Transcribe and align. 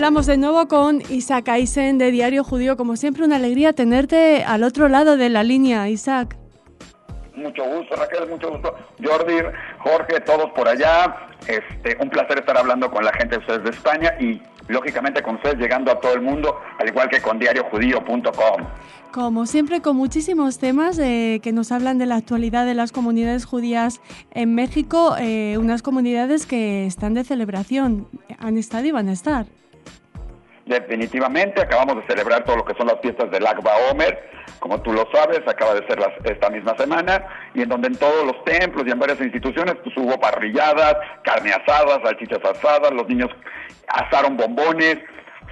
Hablamos 0.00 0.24
de 0.24 0.38
nuevo 0.38 0.66
con 0.66 1.02
Isaac 1.10 1.48
Eisen 1.48 1.98
de 1.98 2.10
Diario 2.10 2.42
Judío. 2.42 2.78
Como 2.78 2.96
siempre, 2.96 3.22
una 3.22 3.36
alegría 3.36 3.74
tenerte 3.74 4.42
al 4.44 4.62
otro 4.62 4.88
lado 4.88 5.18
de 5.18 5.28
la 5.28 5.42
línea, 5.42 5.90
Isaac. 5.90 6.38
Mucho 7.34 7.62
gusto, 7.64 7.96
Raquel, 7.96 8.26
mucho 8.30 8.50
gusto. 8.50 8.74
Jordi, 9.04 9.34
Jorge, 9.80 10.20
todos 10.20 10.52
por 10.52 10.66
allá. 10.66 11.28
Este, 11.46 11.98
un 12.00 12.08
placer 12.08 12.38
estar 12.38 12.56
hablando 12.56 12.90
con 12.90 13.04
la 13.04 13.12
gente 13.12 13.36
de 13.36 13.40
ustedes 13.40 13.62
de 13.62 13.70
España 13.72 14.14
y 14.18 14.40
lógicamente 14.68 15.22
con 15.22 15.34
ustedes 15.34 15.56
llegando 15.56 15.92
a 15.92 16.00
todo 16.00 16.14
el 16.14 16.22
mundo, 16.22 16.56
al 16.78 16.88
igual 16.88 17.10
que 17.10 17.20
con 17.20 17.38
diariojudío.com. 17.38 18.66
Como 19.12 19.44
siempre, 19.44 19.82
con 19.82 19.96
muchísimos 19.96 20.58
temas 20.58 20.98
eh, 20.98 21.40
que 21.42 21.52
nos 21.52 21.72
hablan 21.72 21.98
de 21.98 22.06
la 22.06 22.16
actualidad 22.16 22.64
de 22.64 22.72
las 22.72 22.90
comunidades 22.90 23.44
judías 23.44 24.00
en 24.30 24.54
México, 24.54 25.14
eh, 25.20 25.58
unas 25.58 25.82
comunidades 25.82 26.46
que 26.46 26.86
están 26.86 27.12
de 27.12 27.22
celebración, 27.22 28.08
han 28.38 28.56
estado 28.56 28.86
y 28.86 28.92
van 28.92 29.10
a 29.10 29.12
estar. 29.12 29.44
Definitivamente, 30.70 31.60
acabamos 31.60 31.96
de 31.96 32.06
celebrar 32.06 32.44
todo 32.44 32.58
lo 32.58 32.64
que 32.64 32.74
son 32.74 32.86
las 32.86 33.00
fiestas 33.00 33.28
del 33.32 33.44
Agba 33.44 33.72
Omer, 33.90 34.30
como 34.60 34.80
tú 34.80 34.92
lo 34.92 35.04
sabes, 35.12 35.40
acaba 35.44 35.74
de 35.74 35.84
ser 35.88 35.98
esta 36.22 36.48
misma 36.48 36.76
semana, 36.76 37.26
y 37.54 37.62
en 37.62 37.68
donde 37.68 37.88
en 37.88 37.96
todos 37.96 38.24
los 38.24 38.44
templos 38.44 38.86
y 38.86 38.92
en 38.92 39.00
varias 39.00 39.20
instituciones 39.20 39.74
pues, 39.82 39.96
hubo 39.96 40.20
parrilladas, 40.20 40.94
carne 41.24 41.50
asada, 41.50 42.00
salchichas 42.04 42.38
asadas, 42.44 42.92
los 42.92 43.08
niños 43.08 43.30
asaron 43.88 44.36
bombones, 44.36 44.98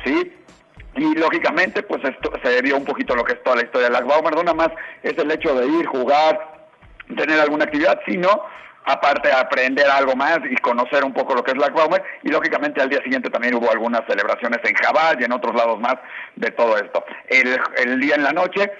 ¿sí? 0.04 0.32
Y 0.94 1.14
lógicamente, 1.16 1.82
pues 1.82 2.00
esto 2.04 2.30
se 2.40 2.62
dio 2.62 2.76
un 2.76 2.84
poquito 2.84 3.16
lo 3.16 3.24
que 3.24 3.32
es 3.32 3.42
toda 3.42 3.56
la 3.56 3.62
historia 3.62 3.88
del 3.88 3.96
Agba 3.96 4.18
Omer, 4.18 4.36
no 4.36 4.44
nada 4.44 4.54
más 4.54 4.70
es 5.02 5.18
el 5.18 5.32
hecho 5.32 5.52
de 5.56 5.66
ir, 5.66 5.86
jugar, 5.86 6.68
tener 7.16 7.40
alguna 7.40 7.64
actividad, 7.64 7.98
sino 8.06 8.28
aparte 8.84 9.28
de 9.28 9.34
aprender 9.34 9.86
algo 9.88 10.16
más 10.16 10.38
y 10.50 10.56
conocer 10.56 11.04
un 11.04 11.12
poco 11.12 11.34
lo 11.34 11.44
que 11.44 11.52
es 11.52 11.58
la 11.58 11.68
y 12.22 12.28
lógicamente 12.30 12.80
al 12.80 12.88
día 12.88 13.02
siguiente 13.02 13.30
también 13.30 13.54
hubo 13.54 13.70
algunas 13.70 14.02
celebraciones 14.06 14.60
en 14.64 14.74
Jabal 14.74 15.20
y 15.20 15.24
en 15.24 15.32
otros 15.32 15.54
lados 15.54 15.78
más 15.80 15.96
de 16.36 16.50
todo 16.50 16.76
esto. 16.76 17.04
El, 17.28 17.58
el 17.76 18.00
día 18.00 18.14
en 18.14 18.22
la 18.22 18.32
noche 18.32 18.70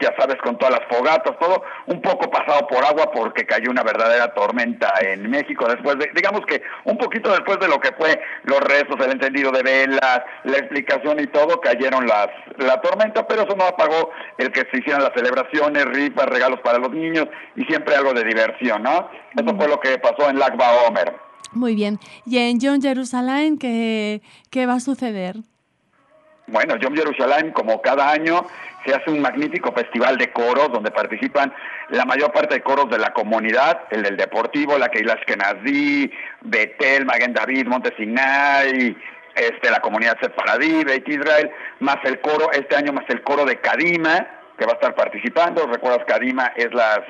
ya 0.00 0.14
sabes, 0.18 0.36
con 0.42 0.58
todas 0.58 0.78
las 0.78 0.96
fogatas, 0.96 1.38
todo 1.38 1.62
un 1.86 2.00
poco 2.00 2.30
pasado 2.30 2.66
por 2.66 2.84
agua 2.84 3.10
porque 3.12 3.46
cayó 3.46 3.70
una 3.70 3.82
verdadera 3.82 4.32
tormenta 4.34 4.92
en 5.00 5.28
México 5.30 5.66
después 5.68 5.98
de, 5.98 6.10
digamos 6.14 6.42
que 6.46 6.62
un 6.84 6.98
poquito 6.98 7.30
después 7.30 7.58
de 7.60 7.68
lo 7.68 7.80
que 7.80 7.92
fue 7.92 8.20
los 8.44 8.60
restos, 8.60 8.96
el 9.04 9.12
encendido 9.12 9.50
de 9.50 9.62
velas, 9.62 10.22
la 10.44 10.58
explicación 10.58 11.20
y 11.20 11.26
todo, 11.26 11.60
cayeron 11.60 12.06
las, 12.06 12.28
la 12.58 12.80
tormenta, 12.80 13.26
pero 13.26 13.42
eso 13.42 13.56
no 13.56 13.64
apagó 13.64 14.10
el 14.38 14.50
que 14.52 14.66
se 14.70 14.78
hicieran 14.78 15.02
las 15.02 15.12
celebraciones, 15.14 15.84
rifas, 15.86 16.26
regalos 16.26 16.60
para 16.60 16.78
los 16.78 16.90
niños 16.90 17.26
y 17.56 17.64
siempre 17.64 17.94
algo 17.94 18.12
de 18.12 18.24
diversión, 18.24 18.82
¿no? 18.82 19.10
Eso 19.36 19.56
fue 19.56 19.68
lo 19.68 19.80
que 19.80 19.98
pasó 19.98 20.28
en 20.28 20.38
Lagba 20.38 20.86
Omer. 20.88 21.14
Muy 21.52 21.74
bien. 21.74 21.98
¿Y 22.26 22.38
en 22.38 22.58
John 22.60 22.82
Jerusalén 22.82 23.58
qué, 23.58 24.22
qué 24.50 24.66
va 24.66 24.74
a 24.74 24.80
suceder? 24.80 25.36
Bueno, 26.46 26.74
John 26.80 26.94
Jerusalén, 26.94 27.52
como 27.52 27.80
cada 27.80 28.10
año, 28.10 28.46
se 28.84 28.94
hace 28.94 29.10
un 29.10 29.20
magnífico 29.20 29.72
festival 29.72 30.18
de 30.18 30.30
coros 30.30 30.70
donde 30.72 30.90
participan 30.90 31.52
la 31.88 32.04
mayor 32.04 32.32
parte 32.32 32.56
de 32.56 32.60
coros 32.60 32.90
de 32.90 32.98
la 32.98 33.12
comunidad, 33.14 33.82
el 33.90 34.02
del 34.02 34.16
Deportivo, 34.16 34.76
la 34.76 34.90
Keilah 34.90 35.14
Ashkenazi, 35.14 36.10
Betel, 36.42 37.06
Maguen 37.06 37.32
David, 37.32 37.66
Montesinay, 37.66 38.94
este, 39.34 39.70
la 39.70 39.80
comunidad 39.80 40.18
Sefaradí, 40.20 40.84
Beit 40.84 41.08
Israel, 41.08 41.50
más 41.80 41.96
el 42.04 42.20
coro, 42.20 42.52
este 42.52 42.76
año 42.76 42.92
más 42.92 43.04
el 43.08 43.22
coro 43.22 43.46
de 43.46 43.56
Kadima, 43.60 44.26
que 44.58 44.64
va 44.64 44.72
a 44.72 44.74
estar 44.74 44.94
participando. 44.94 45.66
Recuerdas 45.66 46.04
que 46.06 46.12
ADIMA 46.12 46.52
es 46.56 46.72
la, 46.72 47.04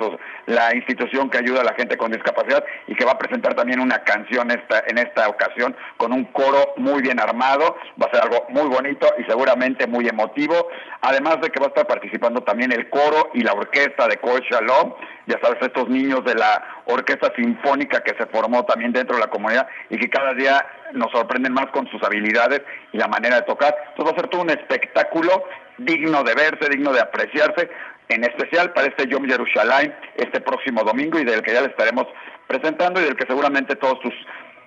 la 0.46 0.74
institución 0.74 1.30
que 1.30 1.38
ayuda 1.38 1.60
a 1.60 1.64
la 1.64 1.74
gente 1.74 1.96
con 1.96 2.10
discapacidad 2.10 2.64
y 2.86 2.94
que 2.94 3.04
va 3.04 3.12
a 3.12 3.18
presentar 3.18 3.54
también 3.54 3.80
una 3.80 4.02
canción 4.02 4.50
esta, 4.50 4.82
en 4.86 4.98
esta 4.98 5.28
ocasión 5.28 5.76
con 5.96 6.12
un 6.12 6.24
coro 6.26 6.74
muy 6.76 7.02
bien 7.02 7.20
armado. 7.20 7.76
Va 8.00 8.06
a 8.06 8.14
ser 8.14 8.22
algo 8.22 8.46
muy 8.48 8.68
bonito 8.68 9.06
y 9.18 9.24
seguramente 9.24 9.86
muy 9.86 10.08
emotivo. 10.08 10.68
Además 11.02 11.40
de 11.40 11.50
que 11.50 11.60
va 11.60 11.66
a 11.66 11.68
estar 11.68 11.86
participando 11.86 12.42
también 12.42 12.72
el 12.72 12.88
coro 12.88 13.30
y 13.34 13.40
la 13.40 13.52
orquesta 13.52 14.08
de 14.08 14.16
Kol 14.18 14.40
Shalom. 14.40 14.94
Ya 15.26 15.38
sabes, 15.40 15.58
estos 15.62 15.88
niños 15.88 16.24
de 16.24 16.34
la 16.34 16.62
orquesta 16.86 17.32
sinfónica 17.34 18.02
que 18.02 18.14
se 18.16 18.26
formó 18.26 18.64
también 18.64 18.92
dentro 18.92 19.16
de 19.16 19.22
la 19.22 19.28
comunidad 19.28 19.66
y 19.88 19.98
que 19.98 20.10
cada 20.10 20.34
día 20.34 20.66
nos 20.92 21.10
sorprenden 21.12 21.52
más 21.52 21.66
con 21.68 21.88
sus 21.88 22.02
habilidades 22.02 22.62
y 22.92 22.98
la 22.98 23.08
manera 23.08 23.36
de 23.36 23.42
tocar. 23.42 23.74
Entonces 23.90 24.12
va 24.12 24.16
a 24.16 24.20
ser 24.20 24.28
todo 24.28 24.42
un 24.42 24.50
espectáculo 24.50 25.44
digno 25.78 26.22
de 26.22 26.34
verse, 26.34 26.68
digno 26.70 26.92
de 26.92 27.00
apreciarse, 27.00 27.70
en 28.08 28.24
especial 28.24 28.72
para 28.72 28.88
este 28.88 29.06
Yom 29.06 29.26
Yerushalayim 29.26 29.92
este 30.16 30.40
próximo 30.40 30.82
domingo 30.84 31.18
y 31.18 31.24
del 31.24 31.42
que 31.42 31.52
ya 31.52 31.62
le 31.62 31.68
estaremos 31.68 32.06
presentando 32.46 33.00
y 33.00 33.04
del 33.04 33.16
que 33.16 33.26
seguramente 33.26 33.76
todos 33.76 34.00
tus 34.00 34.14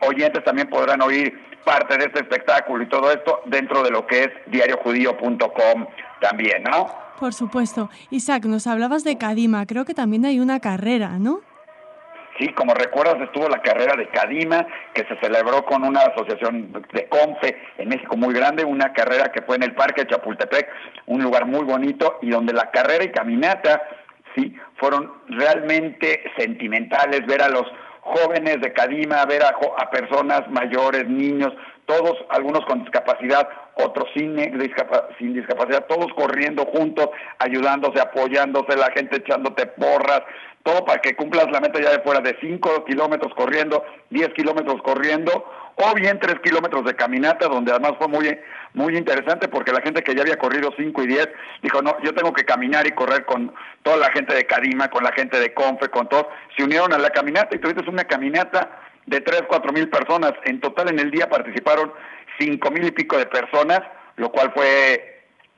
oyentes 0.01 0.43
también 0.43 0.69
podrán 0.69 1.01
oír 1.01 1.39
parte 1.63 1.97
de 1.97 2.05
este 2.05 2.19
espectáculo 2.19 2.83
y 2.83 2.87
todo 2.87 3.11
esto 3.11 3.41
dentro 3.45 3.83
de 3.83 3.91
lo 3.91 4.07
que 4.07 4.23
es 4.23 4.29
diariojudío.com 4.47 5.87
también, 6.21 6.63
¿no? 6.63 6.87
Por 7.19 7.33
supuesto. 7.33 7.89
Isaac, 8.09 8.45
nos 8.45 8.67
hablabas 8.67 9.03
de 9.03 9.17
Kadima, 9.17 9.65
creo 9.65 9.85
que 9.85 9.93
también 9.93 10.25
hay 10.25 10.39
una 10.39 10.59
carrera, 10.59 11.19
¿no? 11.19 11.41
Sí, 12.37 12.49
como 12.53 12.73
recuerdas, 12.73 13.19
estuvo 13.21 13.49
la 13.49 13.61
carrera 13.61 13.95
de 13.95 14.09
Cadima, 14.09 14.67
que 14.93 15.05
se 15.05 15.17
celebró 15.21 15.65
con 15.65 15.83
una 15.83 16.01
asociación 16.01 16.71
de 16.93 17.07
CONFE 17.07 17.57
en 17.79 17.89
México 17.89 18.15
muy 18.15 18.33
grande, 18.33 18.63
una 18.63 18.93
carrera 18.93 19.31
que 19.31 19.41
fue 19.41 19.55
en 19.55 19.63
el 19.63 19.73
Parque 19.73 20.03
de 20.03 20.09
Chapultepec, 20.09 20.69
un 21.07 21.23
lugar 21.23 21.45
muy 21.45 21.63
bonito, 21.63 22.19
y 22.21 22.29
donde 22.29 22.53
la 22.53 22.69
carrera 22.69 23.03
y 23.03 23.11
caminata, 23.11 23.81
sí, 24.35 24.55
fueron 24.75 25.11
realmente 25.29 26.23
sentimentales, 26.37 27.25
ver 27.25 27.41
a 27.41 27.49
los 27.49 27.65
jóvenes 28.01 28.61
de 28.61 28.71
Cadima, 28.71 29.25
ver 29.25 29.43
a, 29.43 29.89
personas 29.89 30.47
mayores, 30.49 31.07
niños, 31.09 31.53
todos, 31.85 32.17
algunos 32.29 32.65
con 32.65 32.81
discapacidad, 32.83 33.47
otros 33.75 34.09
sin, 34.13 34.35
sin 35.17 35.33
discapacidad, 35.33 35.85
todos 35.87 36.07
corriendo 36.13 36.65
juntos, 36.65 37.09
ayudándose, 37.39 37.99
apoyándose, 37.99 38.77
la 38.77 38.91
gente 38.91 39.17
echándote 39.17 39.65
porras, 39.67 40.21
todo 40.67 40.83
para 40.83 40.99
que 40.99 41.15
cumplas 41.15 41.49
la 41.49 41.61
meta 41.61 41.79
ya 41.81 41.91
de 41.91 42.01
fuera 42.01 42.19
de 42.19 42.35
5 42.41 42.83
kilómetros 42.83 43.33
corriendo, 43.35 43.85
10 44.09 44.33
kilómetros 44.33 44.81
corriendo, 44.81 45.49
o 45.75 45.93
bien 45.95 46.19
3 46.19 46.41
kilómetros 46.43 46.83
de 46.83 46.93
caminata, 46.93 47.47
donde 47.47 47.71
además 47.71 47.93
fue 47.97 48.09
muy, 48.09 48.37
muy 48.73 48.97
interesante 48.97 49.47
porque 49.47 49.71
la 49.71 49.79
gente 49.79 50.03
que 50.03 50.13
ya 50.13 50.23
había 50.23 50.37
corrido 50.37 50.73
5 50.75 51.03
y 51.03 51.07
10 51.07 51.29
dijo, 51.63 51.81
no, 51.81 51.95
yo 52.03 52.13
tengo 52.13 52.33
que 52.33 52.43
caminar 52.43 52.85
y 52.85 52.91
correr 52.91 53.23
con 53.23 53.53
toda 53.81 53.95
la 53.95 54.11
gente 54.11 54.35
de 54.35 54.45
Cadima, 54.45 54.89
con 54.89 55.05
la 55.05 55.13
gente 55.13 55.39
de 55.39 55.53
Confe, 55.53 55.87
con 55.87 56.09
todos, 56.09 56.27
se 56.57 56.65
unieron 56.65 56.91
a 56.91 56.97
la 56.97 57.11
caminata 57.11 57.55
y 57.55 57.59
tuviste 57.59 57.89
una 57.89 58.03
caminata 58.03 58.69
de 59.05 59.21
3, 59.21 59.43
4 59.47 59.71
mil 59.71 59.87
personas, 59.87 60.33
en 60.43 60.59
total 60.59 60.89
en 60.89 60.99
el 60.99 61.11
día 61.11 61.29
participaron 61.29 61.93
5 62.39 62.71
mil 62.71 62.83
y 62.83 62.91
pico 62.91 63.17
de 63.17 63.25
personas, 63.25 63.83
lo 64.17 64.33
cual 64.33 64.51
fue 64.53 65.16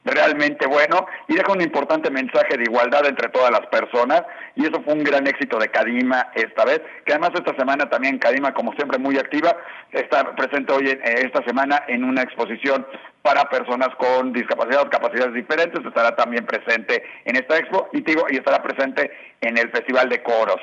realmente 0.10 0.68
bueno 0.68 1.06
y 1.28 1.36
deja 1.36 1.52
un 1.52 1.62
importante 1.62 2.10
mensaje 2.10 2.58
de 2.58 2.64
igualdad 2.64 3.06
entre 3.06 3.30
todas 3.30 3.52
las 3.52 3.66
personas 3.68 4.24
y 4.56 4.64
eso 4.64 4.82
fue 4.84 4.94
un 4.94 5.04
gran 5.04 5.28
éxito 5.28 5.58
de 5.58 5.70
Cadima 5.70 6.32
esta 6.36 6.66
vez, 6.66 6.82
que 7.06 7.14
además 7.14 7.32
esta 7.36 7.56
semana 7.56 7.90
también 7.90 8.20
Cadima 8.20 8.54
como 8.54 8.74
siempre 8.74 8.98
muy 8.98 9.18
activa, 9.18 9.56
está 9.92 10.36
presente 10.36 10.74
hoy 10.74 10.90
en, 10.90 11.00
eh, 11.00 11.26
esta 11.26 11.44
semana 11.44 11.84
en 11.88 12.04
una 12.04 12.22
exposición 12.22 12.86
para 13.22 13.50
personas 13.50 13.90
con 13.98 14.34
discapacidad 14.34 14.82
o 14.82 14.90
capacidades 14.90 15.34
diferentes, 15.34 15.86
estará 15.86 16.16
también 16.16 16.46
presente 16.46 17.04
en 17.26 17.36
esta 17.36 17.58
expo 17.58 17.90
y, 17.94 18.02
digo, 18.02 18.26
y 18.30 18.38
estará 18.38 18.62
presente 18.62 19.12
en 19.42 19.58
el 19.58 19.70
Festival 19.72 20.10
de 20.10 20.24
Coros. 20.24 20.62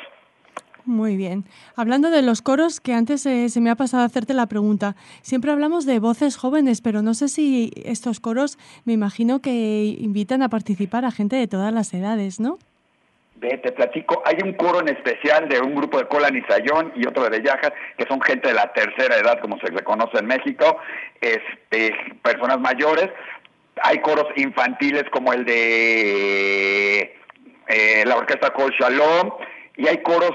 Muy 0.87 1.17
bien. 1.17 1.45
Hablando 1.75 2.11
de 2.11 2.23
los 2.23 2.43
coros, 2.43 2.81
que 2.81 2.95
antes 2.95 3.27
eh, 3.27 3.49
se 3.49 3.61
me 3.61 3.71
ha 3.71 3.75
pasado 3.75 4.05
a 4.05 4.07
hacerte 4.07 4.35
la 4.35 4.47
pregunta. 4.47 4.95
Siempre 5.21 5.51
hablamos 5.51 5.85
de 5.85 5.99
voces 5.99 6.37
jóvenes, 6.37 6.81
pero 6.81 7.03
no 7.03 7.13
sé 7.15 7.27
si 7.27 7.73
estos 7.85 8.21
coros, 8.21 8.57
me 8.85 8.93
imagino 8.93 9.41
que 9.41 9.97
invitan 9.99 10.43
a 10.43 10.49
participar 10.49 11.05
a 11.05 11.11
gente 11.11 11.35
de 11.35 11.49
todas 11.49 11.75
las 11.75 11.93
edades, 11.93 12.39
¿no? 12.39 12.59
Ve, 13.35 13.59
te 13.59 13.73
platico, 13.73 14.23
hay 14.25 14.37
un 14.43 14.55
coro 14.55 14.81
en 14.81 14.89
especial 14.89 15.49
de 15.49 15.60
un 15.60 15.75
grupo 15.75 15.99
de 15.99 16.07
Cola 16.07 16.31
Nizayón 16.31 16.93
y 16.95 17.05
otro 17.07 17.28
de 17.28 17.43
Yajas, 17.43 17.72
que 17.99 18.07
son 18.07 18.21
gente 18.22 18.49
de 18.49 18.55
la 18.55 18.72
tercera 18.72 19.16
edad, 19.16 19.41
como 19.41 19.59
se 19.59 19.72
le 19.72 19.83
conoce 19.83 20.19
en 20.19 20.27
México, 20.27 20.78
este, 21.21 21.95
personas 22.22 22.60
mayores. 22.60 23.10
Hay 23.83 23.99
coros 23.99 24.27
infantiles 24.37 25.05
como 25.10 25.33
el 25.33 25.45
de 25.45 27.15
eh, 27.66 28.05
la 28.07 28.16
orquesta 28.16 28.53
Col 28.55 28.72
Shalom, 28.78 29.33
y 29.77 29.87
hay 29.87 29.99
coros 29.99 30.33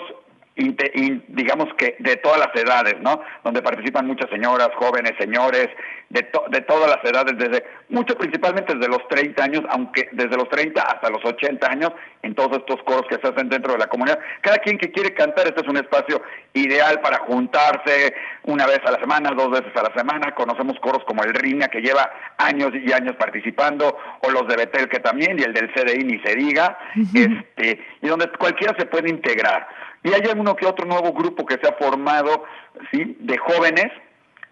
digamos 0.56 1.74
que 1.78 1.96
de 2.00 2.18
todas 2.18 2.40
las 2.40 2.56
edades, 2.56 2.96
¿no? 3.02 3.22
Donde 3.44 3.62
participan 3.62 4.08
muchas 4.08 4.30
señoras, 4.30 4.70
jóvenes, 4.76 5.14
señores, 5.20 5.70
de, 6.12 6.28
de 6.50 6.62
todas 6.62 6.90
las 6.90 7.04
edades, 7.10 7.38
desde, 7.38 7.64
mucho 7.90 8.18
principalmente 8.18 8.76
desde 8.76 8.90
los 8.90 9.08
30 9.08 9.44
años, 9.44 9.62
aunque 9.70 10.10
desde 10.12 10.36
los 10.36 10.50
30 10.50 10.82
hasta 10.82 11.10
los 11.10 11.24
80 11.24 11.72
años, 11.72 11.92
en 12.22 12.36
todos 12.36 12.58
estos 12.58 12.84
coros 12.84 13.04
que 13.10 13.16
se 13.16 13.28
hacen 13.28 13.50
dentro 13.50 13.74
de 13.74 13.80
la 13.80 13.88
comunidad. 13.88 14.20
Cada 14.42 14.58
quien 14.58 14.78
que 14.78 14.92
quiere 14.92 15.14
cantar, 15.14 15.48
este 15.48 15.62
es 15.62 15.68
un 15.68 15.78
espacio 15.78 16.22
ideal 16.54 17.00
para 17.02 17.20
juntarse 17.20 18.14
una 18.44 18.68
vez 18.68 18.80
a 18.86 18.92
la 18.92 19.00
semana, 19.00 19.32
dos 19.32 19.52
veces 19.52 19.76
a 19.76 19.84
la 19.84 19.94
semana. 19.96 20.36
Conocemos 20.36 20.78
coros 20.82 21.04
como 21.06 21.24
el 21.24 21.34
Riña, 21.34 21.70
que 21.70 21.82
lleva 21.82 22.12
años 22.38 22.72
y 22.74 22.92
años 22.92 23.16
participando, 23.16 23.98
o 24.22 24.32
los 24.32 24.48
de 24.48 24.58
Betel, 24.58 24.90
que 24.90 25.00
también, 25.00 25.40
y 25.40 25.44
el 25.44 25.54
del 25.54 25.72
CDI, 25.74 26.04
ni 26.04 26.20
se 26.20 26.36
diga, 26.36 26.78
este, 27.14 27.84
y 28.02 28.08
donde 28.08 28.30
cualquiera 28.32 28.76
se 28.78 28.86
puede 28.86 29.10
integrar. 29.10 29.68
Y 30.04 30.14
hay 30.14 30.22
uno 30.36 30.56
que 30.56 30.66
otro 30.66 30.86
nuevo 30.86 31.14
grupo 31.14 31.46
que 31.46 31.58
se 31.62 31.70
ha 31.70 31.74
formado, 31.74 32.44
¿sí? 32.92 33.16
De 33.20 33.38
jóvenes 33.38 33.92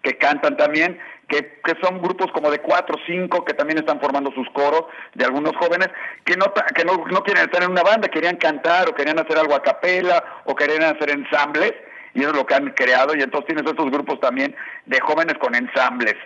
que 0.02 0.16
cantan 0.16 0.56
también, 0.56 0.98
que, 1.28 1.60
que, 1.62 1.74
son 1.82 2.00
grupos 2.00 2.32
como 2.32 2.50
de 2.50 2.58
cuatro 2.58 2.96
o 2.96 3.00
cinco 3.06 3.44
que 3.44 3.54
también 3.54 3.78
están 3.78 4.00
formando 4.00 4.32
sus 4.32 4.48
coros 4.50 4.86
de 5.14 5.24
algunos 5.24 5.54
jóvenes 5.56 5.88
que 6.24 6.36
no 6.36 6.52
que 6.74 6.84
no, 6.84 7.04
no 7.10 7.22
quieren 7.22 7.44
estar 7.44 7.62
en 7.62 7.70
una 7.70 7.82
banda, 7.82 8.08
querían 8.08 8.36
cantar 8.36 8.88
o 8.88 8.94
querían 8.94 9.18
hacer 9.18 9.38
algo 9.38 9.54
a 9.54 9.62
capela 9.62 10.42
o 10.44 10.54
querían 10.54 10.82
hacer 10.82 11.10
ensambles 11.10 11.74
y 12.14 12.20
eso 12.20 12.30
es 12.30 12.36
lo 12.36 12.46
que 12.46 12.54
han 12.54 12.70
creado 12.70 13.14
y 13.14 13.22
entonces 13.22 13.46
tienes 13.46 13.70
estos 13.70 13.90
grupos 13.90 14.18
también 14.20 14.56
de 14.86 15.00
jóvenes 15.00 15.34
con 15.38 15.54
ensambles. 15.54 16.16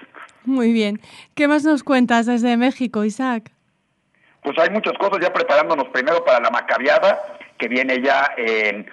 Muy 0.45 0.73
bien. 0.73 1.01
¿Qué 1.35 1.49
más 1.49 1.65
nos 1.65 1.83
cuentas 1.83 2.27
desde 2.27 2.57
México, 2.57 3.05
Isaac? 3.05 3.51
Pues 4.43 4.59
hay 4.59 4.71
muchas 4.71 4.95
cosas 4.99 5.19
ya 5.21 5.33
preparándonos 5.33 5.89
primero 5.89 6.25
para 6.25 6.41
la 6.41 6.51
Macabiada 6.51 7.39
que 7.59 7.69
viene 7.69 8.01
ya 8.03 8.33
en 8.37 8.87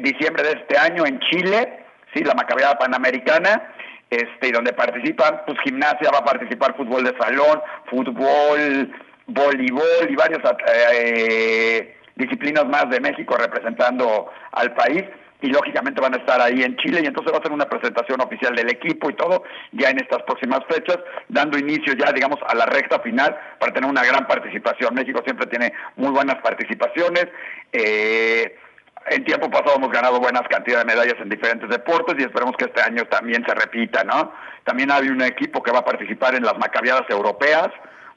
diciembre 0.00 0.42
de 0.42 0.52
este 0.52 0.76
año 0.76 1.06
en 1.06 1.20
Chile, 1.20 1.84
sí, 2.12 2.24
la 2.24 2.34
Macabiada 2.34 2.78
Panamericana 2.78 3.71
este, 4.12 4.52
donde 4.52 4.74
participan, 4.74 5.40
pues 5.46 5.58
gimnasia 5.64 6.10
va 6.10 6.18
a 6.18 6.24
participar 6.24 6.76
fútbol 6.76 7.02
de 7.02 7.16
salón, 7.16 7.62
fútbol, 7.86 8.92
voleibol 9.26 10.10
y 10.10 10.14
varias 10.14 10.42
eh, 10.92 11.96
disciplinas 12.14 12.66
más 12.66 12.90
de 12.90 13.00
México 13.00 13.34
representando 13.38 14.30
al 14.52 14.74
país 14.74 15.04
y 15.40 15.46
lógicamente 15.46 16.02
van 16.02 16.12
a 16.12 16.18
estar 16.18 16.42
ahí 16.42 16.62
en 16.62 16.76
Chile 16.76 17.00
y 17.02 17.06
entonces 17.06 17.32
va 17.32 17.38
a 17.38 17.42
ser 17.42 17.52
una 17.52 17.64
presentación 17.64 18.20
oficial 18.20 18.54
del 18.54 18.70
equipo 18.70 19.08
y 19.08 19.14
todo 19.14 19.44
ya 19.72 19.88
en 19.88 19.96
estas 19.96 20.22
próximas 20.24 20.60
fechas, 20.68 20.98
dando 21.28 21.56
inicio 21.56 21.94
ya 21.94 22.12
digamos 22.12 22.38
a 22.46 22.54
la 22.54 22.66
recta 22.66 23.00
final 23.00 23.34
para 23.58 23.72
tener 23.72 23.88
una 23.88 24.04
gran 24.04 24.26
participación. 24.26 24.94
México 24.94 25.22
siempre 25.24 25.46
tiene 25.46 25.72
muy 25.96 26.10
buenas 26.10 26.36
participaciones. 26.42 27.28
Eh, 27.72 28.58
en 29.10 29.24
tiempo 29.24 29.50
pasado 29.50 29.76
hemos 29.76 29.90
ganado 29.90 30.20
buenas 30.20 30.42
cantidades 30.48 30.86
de 30.86 30.94
medallas 30.94 31.20
en 31.20 31.28
diferentes 31.28 31.68
deportes 31.68 32.16
y 32.18 32.22
esperemos 32.22 32.56
que 32.56 32.66
este 32.66 32.82
año 32.82 33.04
también 33.06 33.44
se 33.46 33.54
repita, 33.54 34.04
¿no? 34.04 34.32
También 34.64 34.90
hay 34.90 35.08
un 35.08 35.22
equipo 35.22 35.62
que 35.62 35.72
va 35.72 35.80
a 35.80 35.84
participar 35.84 36.34
en 36.34 36.44
las 36.44 36.56
macabiadas 36.58 37.08
europeas, 37.08 37.68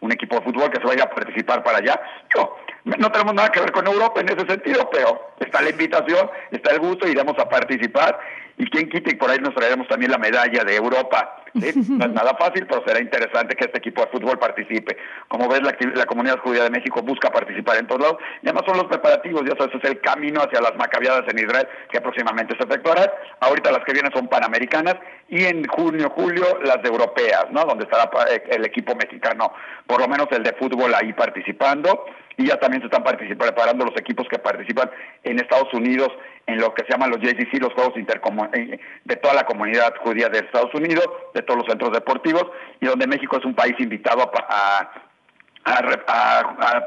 un 0.02 0.12
equipo 0.12 0.36
de 0.36 0.44
fútbol 0.44 0.70
que 0.70 0.80
se 0.80 0.86
vaya 0.86 1.04
a 1.04 1.10
participar 1.10 1.64
para 1.64 1.80
allá. 1.80 2.00
Yo, 2.36 2.58
no 2.84 3.12
tenemos 3.12 3.34
nada 3.34 3.50
que 3.50 3.60
ver 3.60 3.72
con 3.72 3.88
Europa 3.88 4.22
en 4.22 4.30
ese 4.30 4.46
sentido, 4.48 4.90
pero 4.92 5.32
está 5.40 5.62
la 5.62 5.70
invitación, 5.70 6.30
está 6.52 6.72
el 6.72 6.80
gusto, 6.80 7.08
iremos 7.08 7.38
a 7.40 7.50
participar 7.50 8.20
y 8.58 8.70
quien 8.70 8.90
quite 8.90 9.12
y 9.12 9.16
por 9.16 9.30
ahí 9.30 9.40
nos 9.40 9.56
traeremos 9.56 9.88
también 9.88 10.12
la 10.12 10.18
medalla 10.18 10.64
de 10.64 10.76
Europa. 10.76 11.38
No 11.56 12.06
es 12.06 12.12
nada 12.12 12.36
fácil, 12.38 12.68
pero 12.68 12.84
será 12.86 13.00
interesante 13.00 13.56
que 13.56 13.66
este 13.66 13.78
equipo 13.78 14.02
de 14.02 14.08
fútbol 14.08 14.38
participe. 14.38 14.98
Como 15.30 15.48
ves, 15.48 15.62
la, 15.62 16.06
comunidad 16.06 16.40
judía 16.40 16.64
de 16.64 16.70
México 16.70 17.02
busca 17.02 17.32
participar 17.32 17.78
en 17.78 17.88
todos 17.88 18.02
lados 18.02 18.18
y 18.42 18.48
además 18.48 18.64
son 18.68 18.78
los 18.78 18.88
preparativos, 18.88 19.44
ya 19.44 19.56
sabes, 19.58 19.74
es 19.76 19.90
el 19.90 20.02
camino 20.02 20.42
hacia 20.42 20.60
las 20.60 20.76
macabiadas 20.76 21.24
en 21.30 21.40
Israel 21.40 21.68
que 21.90 22.02
próximamente 22.02 22.56
se 22.58 22.64
efectuarán. 22.66 23.10
Ahorita 23.40 23.72
las 23.72 23.86
que 23.86 23.94
vienen 23.94 24.12
son 24.12 24.28
panamericanas 24.28 24.96
y 25.30 25.46
en 25.46 25.66
junio, 25.68 26.10
julio 26.10 26.46
las 26.64 26.82
de 26.84 26.90
europeas, 26.90 27.46
¿no? 27.52 27.64
Donde 27.64 27.86
estará 27.86 28.10
eh, 28.30 28.44
el 28.50 28.66
equipo 28.66 28.94
mexicano, 28.96 29.54
por 29.88 30.02
lo 30.02 30.08
menos 30.08 30.28
el 30.32 30.44
de 30.44 30.54
fútbol 30.54 30.94
ahí 30.94 31.14
participando 31.14 32.06
y 32.38 32.48
ya 32.48 32.60
también 32.60 32.82
se 32.82 32.88
están 32.88 33.04
preparando 33.04 33.86
los 33.86 33.98
equipos 33.98 34.28
que 34.28 34.40
participan 34.40 34.92
en 35.24 35.40
Estados 35.40 35.74
Unidos 35.74 36.10
en 36.48 36.60
lo 36.60 36.74
que 36.74 36.84
se 36.86 36.92
llaman 36.92 37.10
los 37.10 37.20
JCC, 37.20 37.60
los 37.60 37.74
Juegos 37.74 37.94
eh, 37.98 38.80
de 39.04 39.16
toda 39.16 39.34
la 39.34 39.46
comunidad 39.46 39.96
judía 40.04 40.30
de 40.30 40.40
Estados 40.40 40.74
Unidos, 40.76 41.08
de 41.34 41.42
todos 41.46 41.60
los 41.60 41.68
centros 41.68 41.92
deportivos, 41.92 42.46
y 42.82 42.86
donde 42.86 43.08
México 43.08 43.38
es 43.38 43.46
un 43.46 43.56
país 43.56 43.76
invitado 43.80 44.22
a 44.22 44.32
a, 44.50 44.92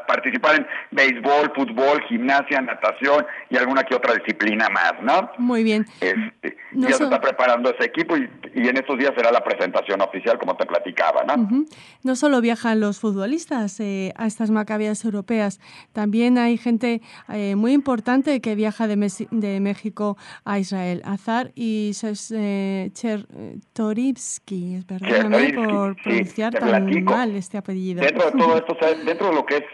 participar 0.06 0.56
en 0.56 0.66
béisbol, 0.92 1.52
fútbol, 1.54 2.02
gimnasia, 2.08 2.60
natación 2.60 3.26
y 3.50 3.56
alguna 3.56 3.82
que 3.82 3.94
otra 3.94 4.14
disciplina 4.14 4.68
más, 4.68 4.94
¿no? 5.02 5.30
Muy 5.38 5.64
bien. 5.64 5.86
Este, 6.00 6.56
ya 6.72 6.92
se 6.92 7.04
está 7.04 7.20
preparando 7.20 7.70
ese 7.70 7.84
equipo 7.84 8.16
y, 8.16 8.28
en 8.54 8.76
estos 8.76 8.98
días 8.98 9.12
será 9.16 9.32
la 9.32 9.42
presentación 9.42 10.00
oficial, 10.00 10.38
como 10.38 10.56
te 10.56 10.66
platicaba, 10.66 11.24
¿no? 11.24 11.66
No 12.02 12.16
solo 12.16 12.40
viajan 12.40 12.80
los 12.80 13.00
futbolistas 13.00 13.80
eh, 13.80 14.12
a 14.16 14.26
estas 14.26 14.50
macabias 14.50 15.04
europeas, 15.04 15.60
también 15.92 16.38
hay 16.38 16.56
gente 16.56 17.02
eh, 17.32 17.56
muy 17.56 17.72
importante 17.72 18.40
que 18.40 18.54
viaja 18.54 18.86
de, 18.86 18.96
de, 19.30 19.60
México 19.60 20.16
a 20.44 20.58
Israel. 20.58 21.02
Azar 21.04 21.50
y 21.54 21.92
eh, 22.32 22.90
Chertorivsky, 22.92 24.76
es 24.76 24.86
verdad, 24.86 25.28
por 25.54 25.96
pronunciar 25.96 26.54
tan 26.54 27.04
mal 27.04 27.34
este 27.34 27.58
apellido. 27.58 28.02
Dentro 28.02 28.30
de 28.30 28.32
todo 28.32 28.67
esto 28.72 29.04
dentro 29.04 29.28
de 29.28 29.34
lo 29.34 29.46
que 29.46 29.56
es 29.56 29.64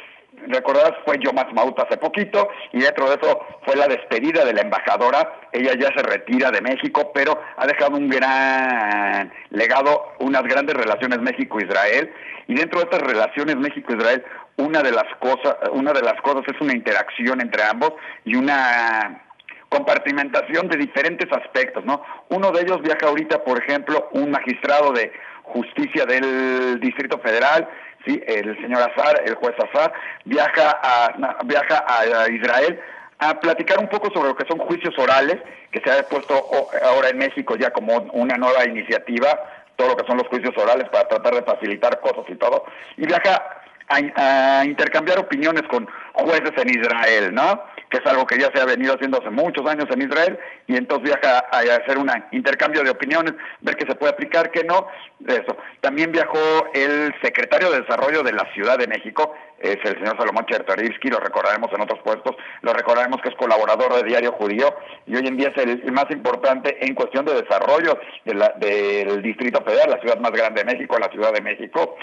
recordarás 0.48 0.94
fue 1.04 1.18
Yomas 1.18 1.52
Maut 1.52 1.78
hace 1.78 1.96
poquito 1.96 2.48
y 2.72 2.80
dentro 2.80 3.08
de 3.08 3.16
eso 3.16 3.40
fue 3.64 3.76
la 3.76 3.86
despedida 3.86 4.44
de 4.44 4.52
la 4.52 4.62
embajadora. 4.62 5.40
Ella 5.52 5.74
ya 5.78 5.88
se 5.94 6.02
retira 6.02 6.50
de 6.50 6.60
México, 6.60 7.12
pero 7.14 7.40
ha 7.56 7.66
dejado 7.66 7.96
un 7.96 8.08
gran 8.08 9.32
legado, 9.50 10.12
unas 10.18 10.42
grandes 10.42 10.76
relaciones 10.76 11.20
México-Israel. 11.20 12.12
Y 12.46 12.54
dentro 12.54 12.80
de 12.80 12.84
estas 12.84 13.02
relaciones 13.02 13.56
México-Israel, 13.56 14.24
una 14.56 14.82
de 14.82 14.92
las 14.92 15.06
cosas, 15.18 15.56
una 15.72 15.92
de 15.92 16.02
las 16.02 16.20
cosas 16.22 16.42
es 16.46 16.60
una 16.60 16.74
interacción 16.74 17.40
entre 17.40 17.62
ambos 17.62 17.92
y 18.24 18.36
una 18.36 19.22
compartimentación 19.68 20.68
de 20.68 20.76
diferentes 20.76 21.28
aspectos, 21.32 21.84
¿no? 21.84 22.02
Uno 22.28 22.52
de 22.52 22.62
ellos 22.62 22.80
viaja 22.82 23.06
ahorita, 23.06 23.42
por 23.42 23.58
ejemplo, 23.58 24.08
un 24.12 24.30
magistrado 24.30 24.92
de 24.92 25.10
justicia 25.42 26.06
del 26.06 26.78
Distrito 26.80 27.18
Federal 27.18 27.68
¿sí? 28.04 28.22
el 28.26 28.56
señor 28.60 28.82
Azar, 28.82 29.22
el 29.24 29.34
juez 29.34 29.54
Azar, 29.58 29.92
viaja 30.24 30.80
a, 30.82 31.38
viaja 31.44 31.84
a 31.88 32.28
Israel 32.28 32.80
a 33.18 33.40
platicar 33.40 33.78
un 33.78 33.88
poco 33.88 34.10
sobre 34.12 34.28
lo 34.28 34.36
que 34.36 34.46
son 34.46 34.58
juicios 34.58 34.98
orales, 34.98 35.38
que 35.70 35.80
se 35.80 35.90
ha 35.90 36.02
puesto 36.08 36.34
ahora 36.82 37.08
en 37.08 37.18
México 37.18 37.56
ya 37.56 37.70
como 37.70 37.96
una 38.12 38.36
nueva 38.36 38.64
iniciativa, 38.64 39.28
todo 39.76 39.88
lo 39.88 39.96
que 39.96 40.06
son 40.06 40.18
los 40.18 40.28
juicios 40.28 40.56
orales 40.56 40.88
para 40.90 41.08
tratar 41.08 41.34
de 41.34 41.42
facilitar 41.42 42.00
cosas 42.00 42.24
y 42.28 42.34
todo, 42.36 42.64
y 42.96 43.06
viaja 43.06 43.60
a, 43.88 44.64
intercambiar 44.64 45.18
opiniones 45.18 45.62
con 45.68 45.86
jueces 46.14 46.52
en 46.56 46.70
Israel, 46.70 47.34
¿no? 47.34 47.62
Que 47.94 48.00
es 48.00 48.06
algo 48.06 48.26
que 48.26 48.36
ya 48.36 48.50
se 48.52 48.60
ha 48.60 48.64
venido 48.64 48.92
haciendo 48.92 49.20
hace 49.20 49.30
muchos 49.30 49.64
años 49.70 49.86
en 49.88 50.02
Israel, 50.02 50.36
y 50.66 50.76
entonces 50.76 51.12
viaja 51.12 51.44
a, 51.48 51.60
hacer 51.60 51.96
un 51.96 52.10
intercambio 52.32 52.82
de 52.82 52.90
opiniones, 52.90 53.34
ver 53.60 53.76
qué 53.76 53.86
se 53.86 53.94
puede 53.94 54.12
aplicar, 54.12 54.50
qué 54.50 54.64
no, 54.64 54.88
eso. 55.28 55.56
También 55.80 56.10
viajó 56.10 56.40
el 56.74 57.14
secretario 57.22 57.70
de 57.70 57.82
Desarrollo 57.82 58.24
de 58.24 58.32
la 58.32 58.52
Ciudad 58.52 58.78
de 58.78 58.88
México, 58.88 59.32
es 59.60 59.76
el 59.84 59.94
señor 59.94 60.16
Salomón 60.18 60.44
Chertorivsky, 60.46 61.08
lo 61.08 61.20
recordaremos 61.20 61.72
en 61.72 61.82
otros 61.82 62.00
puestos, 62.00 62.34
lo 62.62 62.72
recordaremos 62.72 63.20
que 63.22 63.28
es 63.28 63.36
colaborador 63.36 63.94
de 63.94 64.02
Diario 64.02 64.32
Judío, 64.32 64.74
y 65.06 65.14
hoy 65.14 65.28
en 65.28 65.36
día 65.36 65.52
es 65.54 65.62
el, 65.62 65.92
más 65.92 66.10
importante 66.10 66.84
en 66.84 66.96
cuestión 66.96 67.24
de 67.24 67.42
desarrollo 67.42 68.00
del 68.24 69.22
Distrito 69.22 69.62
Federal, 69.62 69.90
la 69.90 70.00
ciudad 70.00 70.18
más 70.18 70.32
grande 70.32 70.64
de 70.64 70.72
México, 70.72 70.98
la 70.98 71.10
Ciudad 71.10 71.32
de 71.32 71.42
México 71.42 71.96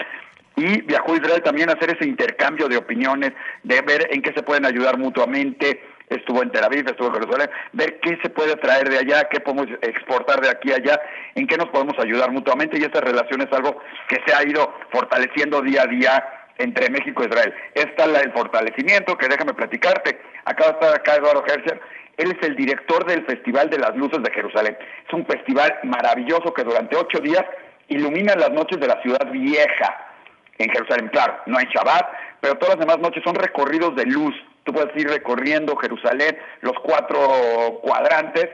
y 0.56 0.82
viajó 0.82 1.12
a 1.12 1.16
Israel 1.16 1.42
también 1.42 1.70
a 1.70 1.74
hacer 1.74 1.96
ese 1.96 2.06
intercambio 2.06 2.68
de 2.68 2.76
opiniones, 2.76 3.32
de 3.62 3.80
ver 3.82 4.08
en 4.10 4.22
qué 4.22 4.32
se 4.34 4.42
pueden 4.42 4.66
ayudar 4.66 4.98
mutuamente. 4.98 5.82
Estuvo 6.08 6.42
en 6.42 6.50
Tel 6.50 6.64
Aviv, 6.64 6.86
estuvo 6.86 7.08
en 7.08 7.14
Jerusalén, 7.14 7.50
ver 7.72 7.98
qué 8.00 8.18
se 8.22 8.28
puede 8.28 8.54
traer 8.56 8.90
de 8.90 8.98
allá, 8.98 9.28
qué 9.30 9.40
podemos 9.40 9.66
exportar 9.80 10.42
de 10.42 10.50
aquí 10.50 10.70
a 10.70 10.76
allá, 10.76 11.00
en 11.34 11.46
qué 11.46 11.56
nos 11.56 11.70
podemos 11.70 11.98
ayudar 11.98 12.30
mutuamente 12.30 12.78
y 12.78 12.82
esta 12.82 13.00
relación 13.00 13.40
es 13.40 13.50
algo 13.50 13.80
que 14.08 14.20
se 14.26 14.34
ha 14.34 14.46
ido 14.46 14.74
fortaleciendo 14.90 15.62
día 15.62 15.82
a 15.82 15.86
día 15.86 16.24
entre 16.58 16.90
México 16.90 17.22
e 17.22 17.28
Israel. 17.28 17.54
Está 17.74 18.04
el 18.04 18.32
fortalecimiento, 18.32 19.16
que 19.16 19.28
déjame 19.28 19.54
platicarte. 19.54 20.20
Acá 20.44 20.64
está 20.72 20.96
acá 20.96 21.14
Eduardo 21.14 21.44
Herscher, 21.46 21.80
él 22.18 22.36
es 22.38 22.46
el 22.46 22.56
director 22.56 23.06
del 23.06 23.24
Festival 23.24 23.70
de 23.70 23.78
las 23.78 23.96
Luces 23.96 24.22
de 24.22 24.30
Jerusalén. 24.32 24.76
Es 25.06 25.14
un 25.14 25.24
festival 25.24 25.78
maravilloso 25.84 26.52
que 26.52 26.62
durante 26.62 26.94
ocho 26.94 27.20
días 27.20 27.44
ilumina 27.88 28.34
las 28.34 28.50
noches 28.50 28.78
de 28.78 28.86
la 28.86 29.00
ciudad 29.00 29.30
vieja 29.30 30.11
en 30.58 30.70
Jerusalén. 30.70 31.08
Claro, 31.08 31.38
no 31.46 31.58
hay 31.58 31.66
Shabbat, 31.66 32.06
pero 32.40 32.56
todas 32.56 32.76
las 32.76 32.86
demás 32.86 32.98
noches 33.00 33.22
son 33.24 33.34
recorridos 33.34 33.94
de 33.96 34.06
luz. 34.06 34.34
Tú 34.64 34.72
puedes 34.72 34.94
ir 34.96 35.08
recorriendo 35.08 35.76
Jerusalén, 35.76 36.38
los 36.60 36.74
cuatro 36.82 37.80
cuadrantes, 37.82 38.48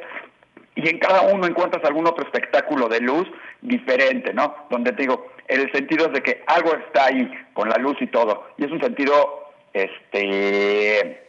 y 0.75 0.89
en 0.89 0.99
cada 0.99 1.23
uno 1.23 1.47
encuentras 1.47 1.85
algún 1.85 2.07
otro 2.07 2.25
espectáculo 2.25 2.89
de 2.89 3.01
luz 3.01 3.29
diferente, 3.63 4.33
¿no? 4.33 4.55
Donde 4.71 4.93
te 4.93 5.03
digo, 5.03 5.27
el 5.49 5.71
sentido 5.73 6.07
es 6.07 6.13
de 6.13 6.23
que 6.23 6.45
algo 6.47 6.73
está 6.75 7.07
ahí 7.07 7.29
con 7.53 7.69
la 7.69 7.79
luz 7.79 7.97
y 8.01 8.07
todo. 8.07 8.49
Y 8.59 8.65
es 8.65 8.71
un 8.71 8.81
sentido, 8.81 9.51
este, 9.73 11.21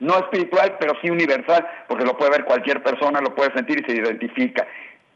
no 0.00 0.18
espiritual, 0.18 0.76
pero 0.80 0.94
sí 1.02 1.10
universal, 1.10 1.66
porque 1.88 2.06
lo 2.06 2.16
puede 2.16 2.30
ver 2.30 2.44
cualquier 2.44 2.82
persona, 2.82 3.20
lo 3.20 3.34
puede 3.34 3.52
sentir 3.52 3.80
y 3.80 3.90
se 3.90 4.00
identifica. 4.00 4.66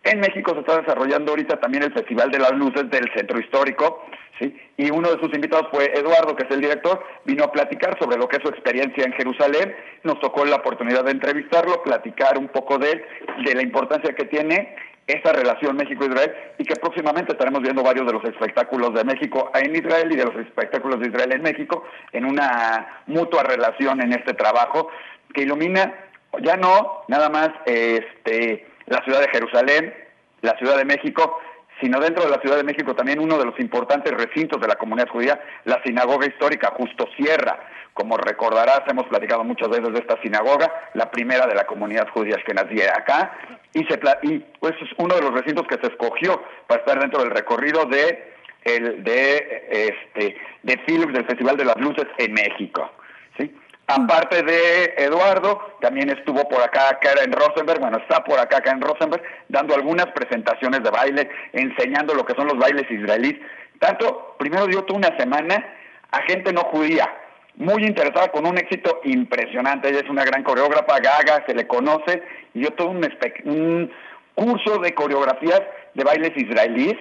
En 0.06 0.20
México 0.20 0.54
se 0.54 0.60
está 0.60 0.80
desarrollando 0.80 1.32
ahorita 1.32 1.58
también 1.58 1.82
el 1.82 1.92
Festival 1.92 2.30
de 2.30 2.38
las 2.38 2.52
Luces 2.52 2.88
del 2.90 3.10
Centro 3.12 3.40
Histórico, 3.40 4.06
¿sí? 4.38 4.56
y 4.76 4.88
uno 4.90 5.10
de 5.10 5.20
sus 5.20 5.34
invitados 5.34 5.66
fue 5.72 5.92
Eduardo, 5.98 6.36
que 6.36 6.44
es 6.44 6.50
el 6.52 6.60
director, 6.60 7.02
vino 7.24 7.42
a 7.42 7.50
platicar 7.50 7.98
sobre 7.98 8.16
lo 8.16 8.28
que 8.28 8.36
es 8.36 8.42
su 8.42 8.48
experiencia 8.48 9.04
en 9.04 9.12
Jerusalén, 9.14 9.74
nos 10.04 10.20
tocó 10.20 10.44
la 10.44 10.56
oportunidad 10.56 11.02
de 11.02 11.10
entrevistarlo, 11.10 11.82
platicar 11.82 12.38
un 12.38 12.46
poco 12.46 12.78
de 12.78 13.04
de 13.44 13.54
la 13.54 13.62
importancia 13.62 14.14
que 14.14 14.26
tiene 14.26 14.76
esa 15.06 15.32
relación 15.32 15.76
México-Israel 15.76 16.32
y 16.58 16.64
que 16.64 16.76
próximamente 16.76 17.32
estaremos 17.32 17.62
viendo 17.62 17.82
varios 17.82 18.06
de 18.06 18.12
los 18.12 18.24
espectáculos 18.24 18.94
de 18.94 19.04
México 19.04 19.50
en 19.54 19.74
Israel 19.74 20.10
y 20.10 20.16
de 20.16 20.24
los 20.24 20.36
espectáculos 20.36 21.00
de 21.00 21.08
Israel 21.08 21.32
en 21.32 21.42
México 21.42 21.84
en 22.12 22.24
una 22.24 23.02
mutua 23.06 23.42
relación 23.42 24.00
en 24.02 24.12
este 24.12 24.34
trabajo 24.34 24.88
que 25.32 25.42
ilumina 25.42 25.94
ya 26.42 26.56
no 26.56 27.02
nada 27.08 27.28
más 27.28 27.50
este 27.66 28.66
la 28.86 29.02
ciudad 29.04 29.20
de 29.20 29.28
Jerusalén, 29.28 29.94
la 30.42 30.56
Ciudad 30.58 30.76
de 30.76 30.84
México, 30.84 31.38
sino 31.80 32.00
dentro 32.00 32.24
de 32.24 32.30
la 32.30 32.40
Ciudad 32.40 32.56
de 32.56 32.64
México 32.64 32.94
también 32.94 33.20
uno 33.20 33.38
de 33.38 33.44
los 33.44 33.58
importantes 33.60 34.12
recintos 34.12 34.60
de 34.60 34.68
la 34.68 34.76
comunidad 34.76 35.08
judía, 35.08 35.40
la 35.64 35.82
sinagoga 35.82 36.26
histórica 36.26 36.72
Justo 36.76 37.06
Sierra. 37.16 37.58
Como 37.92 38.16
recordarás, 38.16 38.82
hemos 38.88 39.06
platicado 39.06 39.42
muchas 39.44 39.68
veces 39.70 39.92
de 39.92 40.00
esta 40.00 40.20
sinagoga, 40.20 40.70
la 40.94 41.10
primera 41.10 41.46
de 41.46 41.54
la 41.54 41.66
comunidad 41.66 42.08
judía 42.10 42.36
que 42.46 42.52
nació 42.52 42.82
acá, 42.94 43.32
y 43.72 44.38
pues 44.60 44.74
es 44.80 44.88
uno 44.98 45.14
de 45.14 45.22
los 45.22 45.32
recintos 45.32 45.66
que 45.66 45.78
se 45.78 45.86
escogió 45.88 46.42
para 46.66 46.80
estar 46.80 47.00
dentro 47.00 47.20
del 47.22 47.30
recorrido 47.30 47.86
de 47.86 48.34
el 48.64 49.04
de 49.04 49.66
este 49.70 50.36
de 50.62 50.78
Philips 50.78 51.12
del 51.12 51.24
Festival 51.26 51.56
de 51.56 51.64
las 51.64 51.76
Luces 51.76 52.06
en 52.18 52.32
México. 52.32 52.90
Aparte 53.88 54.42
de 54.42 54.94
Eduardo, 54.96 55.76
también 55.80 56.10
estuvo 56.10 56.48
por 56.48 56.60
acá 56.60 56.98
Karen 57.00 57.30
Rosenberg, 57.30 57.78
bueno, 57.78 57.98
está 57.98 58.24
por 58.24 58.38
acá 58.38 58.60
Karen 58.60 58.80
Rosenberg, 58.80 59.22
dando 59.48 59.76
algunas 59.76 60.06
presentaciones 60.06 60.82
de 60.82 60.90
baile, 60.90 61.30
enseñando 61.52 62.12
lo 62.12 62.24
que 62.24 62.34
son 62.34 62.48
los 62.48 62.58
bailes 62.58 62.90
israelíes. 62.90 63.36
Tanto, 63.78 64.34
primero 64.38 64.66
dio 64.66 64.82
toda 64.84 64.98
una 64.98 65.16
semana 65.16 65.64
a 66.10 66.22
gente 66.22 66.52
no 66.52 66.62
judía, 66.62 67.08
muy 67.56 67.84
interesada, 67.84 68.28
con 68.28 68.46
un 68.46 68.58
éxito 68.58 69.00
impresionante. 69.04 69.88
Ella 69.88 70.00
es 70.00 70.10
una 70.10 70.24
gran 70.24 70.42
coreógrafa, 70.42 70.98
Gaga, 70.98 71.44
se 71.46 71.54
le 71.54 71.66
conoce, 71.66 72.22
y 72.54 72.60
dio 72.60 72.70
todo 72.72 72.88
un, 72.88 73.06
un 73.44 73.92
curso 74.34 74.78
de 74.78 74.94
coreografías 74.94 75.62
de 75.94 76.04
bailes 76.04 76.36
israelíes, 76.36 76.96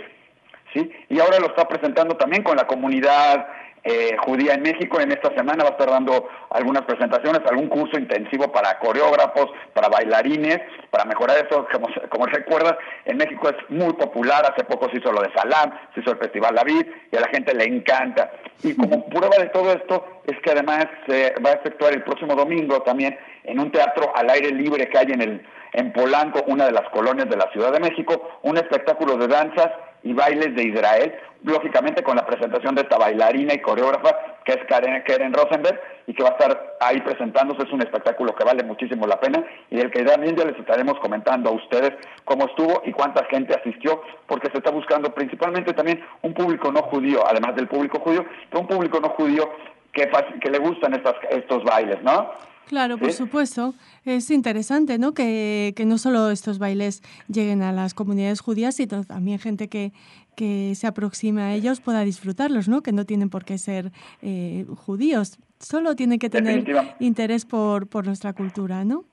¿sí? 0.74 0.92
Y 1.10 1.20
ahora 1.20 1.40
lo 1.40 1.48
está 1.48 1.68
presentando 1.68 2.16
también 2.18 2.44
con 2.44 2.58
la 2.58 2.68
comunidad 2.68 3.48
eh, 3.86 4.18
judía 4.18 4.56
en 4.56 4.64
México. 4.64 5.00
En 5.00 5.12
esta 5.12 5.30
semana 5.36 5.64
va 5.64 5.70
a 5.70 5.74
estar 5.74 5.90
dando 5.90 6.28
algunas 6.50 6.84
presentaciones, 6.86 7.42
algún 7.48 7.68
curso 7.68 8.00
intensivo 8.00 8.52
para 8.52 8.80
coreógrafos, 8.80 9.52
para 9.74 9.90
bailarines, 9.90 10.60
para 10.90 11.06
mejorar 11.06 11.38
eso. 11.46 11.68
Como, 11.72 11.88
como 12.10 12.26
recuerdas, 12.26 12.76
en 13.06 13.18
México 13.18 13.48
es 13.50 13.70
muy 13.70 13.94
popular. 13.94 14.44
Hace 14.52 14.66
poco 14.66 14.90
se 14.90 14.98
hizo 14.98 15.12
lo 15.12 15.22
de 15.22 15.32
Salam, 15.34 15.72
se 15.94 16.02
hizo 16.02 16.12
el 16.12 16.18
Festival 16.18 16.56
David 16.56 16.88
y 17.12 17.16
a 17.16 17.22
la 17.22 17.28
gente 17.28 17.54
le 17.54 17.66
encanta. 17.66 18.32
Y 18.64 18.76
como 18.76 19.08
prueba 19.08 19.38
de 19.38 19.50
todo 19.50 19.72
esto 19.72 20.22
es 20.26 20.40
que 20.42 20.52
además 20.52 20.88
se 21.08 21.36
va 21.46 21.52
a 21.52 21.54
efectuar 21.54 21.94
el 21.94 22.04
próximo 22.04 22.36
domingo 22.36 22.82
también 22.82 23.16
en 23.44 23.60
un 23.60 23.72
teatro 23.72 24.12
al 24.16 24.30
aire 24.32 24.50
libre 24.50 24.90
que 24.90 24.98
hay 24.98 25.12
en 25.12 25.22
el 25.22 25.46
en 25.74 25.92
Polanco, 25.92 26.42
una 26.48 26.66
de 26.66 26.72
las 26.72 26.90
colonias 26.90 27.30
de 27.30 27.36
la 27.36 27.52
Ciudad 27.52 27.74
de 27.74 27.82
México, 27.82 28.40
un 28.44 28.58
espectáculo 28.58 29.18
de 29.18 29.28
danzas 29.28 29.72
y 30.06 30.14
bailes 30.14 30.56
de 30.56 30.64
Israel, 30.64 31.16
lógicamente 31.44 32.04
con 32.04 32.16
la 32.16 32.26
presentación 32.26 32.76
de 32.76 32.84
esta 32.84 32.98
bailarina 32.98 33.54
y 33.54 33.60
coreógrafa 33.60 34.16
que 34.46 34.54
es 34.54 34.60
Karen, 34.68 35.04
Karen 35.06 35.34
Rosenberg 35.34 35.82
y 36.06 36.14
que 36.14 36.22
va 36.22 36.30
a 36.30 36.32
estar 36.34 36.78
ahí 36.80 37.02
presentándose. 37.02 37.64
Es 37.64 37.74
un 37.74 37.82
espectáculo 37.82 38.36
que 38.36 38.44
vale 38.44 38.64
muchísimo 38.64 39.08
la 39.08 39.20
pena 39.20 39.44
y 39.72 39.78
del 39.78 39.90
que 39.90 40.04
también 40.04 40.36
ya 40.36 40.46
les 40.46 40.58
estaremos 40.58 41.00
comentando 41.00 41.50
a 41.50 41.54
ustedes 41.54 41.92
cómo 42.24 42.46
estuvo 42.46 42.84
y 42.86 42.92
cuánta 42.92 43.26
gente 43.26 43.56
asistió, 43.56 44.04
porque 44.28 44.52
se 44.52 44.60
está 44.60 44.70
buscando 44.70 45.14
principalmente 45.14 45.74
también 45.74 46.06
un 46.22 46.36
público 46.36 46.72
no 46.72 46.84
judío, 46.84 47.24
además 47.28 47.56
del 47.56 47.68
público 47.68 48.00
judío, 48.00 48.24
pero 48.50 48.62
un 48.62 48.68
público 48.68 49.00
no 49.00 49.10
judío 49.10 49.50
que, 49.92 50.08
le 50.52 50.60
gustan 50.60 50.94
estos 50.94 51.64
bailes, 51.64 52.02
¿no? 52.04 52.32
Claro, 52.68 52.98
por 52.98 53.12
supuesto. 53.12 53.74
Es 54.06 54.32
interesante, 54.32 54.98
¿no? 54.98 55.14
Que, 55.14 55.74
que, 55.76 55.86
no 55.86 55.98
solo 55.98 56.32
estos 56.32 56.60
bailes 56.60 57.04
lleguen 57.28 57.62
a 57.62 57.72
las 57.72 57.94
comunidades 57.94 58.42
judías, 58.42 58.76
sino 58.76 59.04
también 59.04 59.40
gente 59.40 59.68
que, 59.68 59.92
que 60.36 60.74
se 60.76 60.88
aproxime 60.88 61.42
a 61.42 61.54
ellos 61.54 61.80
pueda 61.82 62.02
disfrutarlos, 62.02 62.68
¿no? 62.68 62.82
Que 62.82 62.92
no 62.92 63.06
tienen 63.06 63.30
por 63.30 63.46
qué 63.46 63.58
ser 63.58 63.92
eh, 64.22 64.66
judíos. 64.86 65.38
Solo 65.60 65.96
tienen 65.96 66.20
que 66.20 66.30
tener 66.30 66.66
interés 67.00 67.46
por, 67.46 67.88
por 67.88 68.06
nuestra 68.06 68.34
cultura, 68.34 68.84
¿no? 68.84 69.06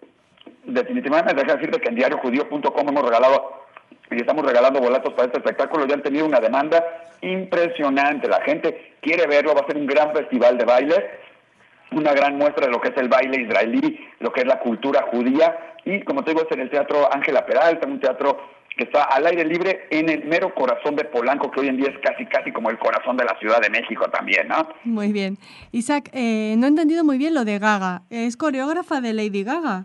Definitivamente, 0.64 1.34
deja 1.34 1.56
decirte 1.56 1.80
que 1.80 1.88
en 1.88 1.96
diariojudío.com 1.96 2.88
hemos 2.88 3.02
regalado 3.02 3.62
y 4.10 4.16
estamos 4.16 4.44
regalando 4.44 4.80
boletos 4.80 5.12
para 5.14 5.26
este 5.26 5.38
espectáculo. 5.38 5.86
Ya 5.86 5.94
han 5.94 6.02
tenido 6.02 6.26
una 6.26 6.40
demanda 6.40 6.84
impresionante. 7.22 8.28
La 8.28 8.42
gente 8.42 8.96
quiere 9.00 9.26
verlo, 9.26 9.54
va 9.54 9.60
a 9.60 9.66
ser 9.66 9.76
un 9.76 9.86
gran 9.86 10.12
festival 10.12 10.58
de 10.58 10.64
baile 10.64 11.10
una 11.94 12.12
gran 12.12 12.36
muestra 12.36 12.66
de 12.66 12.72
lo 12.72 12.80
que 12.80 12.88
es 12.88 12.96
el 12.96 13.08
baile 13.08 13.42
israelí, 13.42 13.98
lo 14.20 14.32
que 14.32 14.40
es 14.40 14.46
la 14.46 14.58
cultura 14.58 15.06
judía, 15.10 15.56
y 15.84 16.02
como 16.02 16.22
te 16.22 16.30
digo, 16.30 16.42
es 16.42 16.52
en 16.52 16.60
el 16.60 16.70
Teatro 16.70 17.08
Ángela 17.12 17.44
Peralta, 17.44 17.86
un 17.86 18.00
teatro 18.00 18.38
que 18.76 18.84
está 18.84 19.04
al 19.04 19.26
aire 19.26 19.44
libre 19.44 19.86
en 19.90 20.08
el 20.08 20.24
mero 20.24 20.54
corazón 20.54 20.96
de 20.96 21.04
Polanco, 21.04 21.50
que 21.50 21.60
hoy 21.60 21.68
en 21.68 21.76
día 21.76 21.88
es 21.90 21.98
casi 21.98 22.24
casi 22.26 22.52
como 22.52 22.70
el 22.70 22.78
corazón 22.78 23.16
de 23.16 23.24
la 23.24 23.36
Ciudad 23.38 23.60
de 23.60 23.70
México 23.70 24.08
también, 24.10 24.48
¿no? 24.48 24.68
Muy 24.84 25.12
bien. 25.12 25.36
Isaac, 25.72 26.08
eh, 26.12 26.54
no 26.56 26.66
he 26.66 26.68
entendido 26.68 27.04
muy 27.04 27.18
bien 27.18 27.34
lo 27.34 27.44
de 27.44 27.58
Gaga. 27.58 28.02
¿Es 28.10 28.36
coreógrafa 28.36 29.00
de 29.00 29.12
Lady 29.12 29.44
Gaga? 29.44 29.84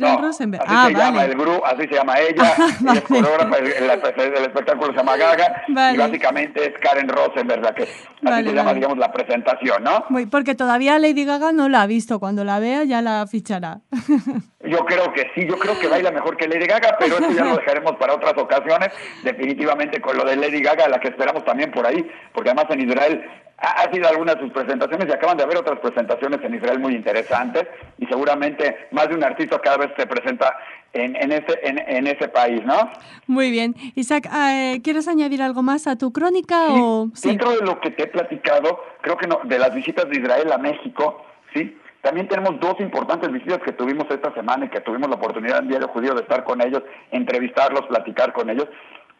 No, 0.00 0.20
Rosenberg. 0.20 0.62
Así 0.64 0.74
ah, 0.74 0.86
se 0.88 0.94
llama 0.94 1.24
el 1.24 1.34
grupo, 1.34 1.66
así 1.66 1.82
se 1.88 1.94
llama 1.94 2.14
ella, 2.20 2.54
es 2.94 3.00
coreógrafa, 3.02 3.56
el, 3.58 3.66
el, 3.66 4.44
espectáculo 4.44 4.92
se 4.92 4.98
llama 4.98 5.16
Gaga, 5.16 5.62
y 5.68 5.96
básicamente 5.96 6.66
es 6.66 6.74
Karen 6.80 7.08
Rosenberg 7.08 7.62
la 7.62 7.74
que, 7.74 7.82
así 7.82 8.48
se 8.48 8.54
llama, 8.54 8.74
digamos, 8.74 8.98
la 8.98 9.12
presentación, 9.12 9.84
¿no? 9.84 10.04
Muy, 10.08 10.26
porque 10.26 10.54
todavía 10.54 10.98
Lady 10.98 11.24
Gaga 11.24 11.52
no 11.52 11.68
la 11.68 11.82
ha 11.82 11.86
visto, 11.86 12.18
cuando 12.18 12.44
la 12.44 12.58
vea 12.58 12.84
ya 12.84 13.02
la 13.02 13.26
fichará. 13.26 13.80
Yo 14.66 14.84
creo 14.84 15.12
que 15.12 15.30
sí, 15.34 15.46
yo 15.48 15.58
creo 15.58 15.78
que 15.78 15.88
baila 15.88 16.10
mejor 16.10 16.36
que 16.36 16.48
Lady 16.48 16.66
Gaga, 16.66 16.96
pero 16.98 17.18
eso 17.18 17.30
ya 17.32 17.44
lo 17.44 17.56
dejaremos 17.58 17.96
para 17.96 18.14
otras 18.14 18.34
ocasiones, 18.36 18.90
definitivamente 19.22 20.00
con 20.00 20.16
lo 20.16 20.24
de 20.24 20.36
Lady 20.36 20.60
Gaga, 20.60 20.88
la 20.88 21.00
que 21.00 21.08
esperamos 21.08 21.44
también 21.44 21.70
por 21.70 21.86
ahí, 21.86 22.08
porque 22.32 22.50
además 22.50 22.66
en 22.70 22.88
Israel 22.88 23.24
ha, 23.58 23.90
sido 23.92 24.08
algunas 24.08 24.36
de 24.36 24.42
sus 24.42 24.52
presentaciones 24.52 25.08
y 25.08 25.12
acaban 25.12 25.36
de 25.36 25.44
haber 25.44 25.56
otras 25.56 25.78
presentaciones 25.80 26.40
en 26.42 26.54
Israel 26.54 26.78
muy 26.78 26.94
interesantes 26.94 27.66
y 27.98 28.06
seguramente 28.06 28.88
más 28.90 29.08
de 29.08 29.14
un 29.14 29.24
artista 29.24 29.58
cada 29.60 29.78
vez 29.78 29.90
se 29.96 30.06
presenta 30.06 30.56
en, 30.92 31.16
en, 31.16 31.32
ese, 31.32 31.58
en, 31.62 32.06
ese 32.06 32.28
país, 32.28 32.62
¿no? 32.64 32.90
Muy 33.26 33.50
bien. 33.50 33.74
Isaac, 33.94 34.28
eh, 34.32 34.80
¿quieres 34.82 35.08
añadir 35.08 35.42
algo 35.42 35.62
más 35.62 35.86
a 35.86 35.96
tu 35.96 36.12
crónica? 36.12 36.68
o... 36.70 37.10
Dentro 37.22 37.50
de 37.50 37.64
lo 37.64 37.80
que 37.80 37.90
te 37.90 38.04
he 38.04 38.06
platicado, 38.06 38.82
creo 39.00 39.16
que 39.16 39.26
no, 39.26 39.40
de 39.44 39.58
las 39.58 39.74
visitas 39.74 40.08
de 40.08 40.18
Israel 40.18 40.52
a 40.52 40.58
México, 40.58 41.24
¿sí? 41.54 41.76
También 42.06 42.28
tenemos 42.28 42.60
dos 42.60 42.78
importantes 42.78 43.32
visitas 43.32 43.58
que 43.64 43.72
tuvimos 43.72 44.06
esta 44.08 44.32
semana 44.32 44.66
y 44.66 44.68
que 44.68 44.80
tuvimos 44.80 45.08
la 45.08 45.16
oportunidad 45.16 45.58
en 45.58 45.66
Diario 45.66 45.88
Judío 45.88 46.14
de 46.14 46.22
estar 46.22 46.44
con 46.44 46.64
ellos, 46.64 46.84
entrevistarlos, 47.10 47.84
platicar 47.86 48.32
con 48.32 48.48
ellos. 48.48 48.68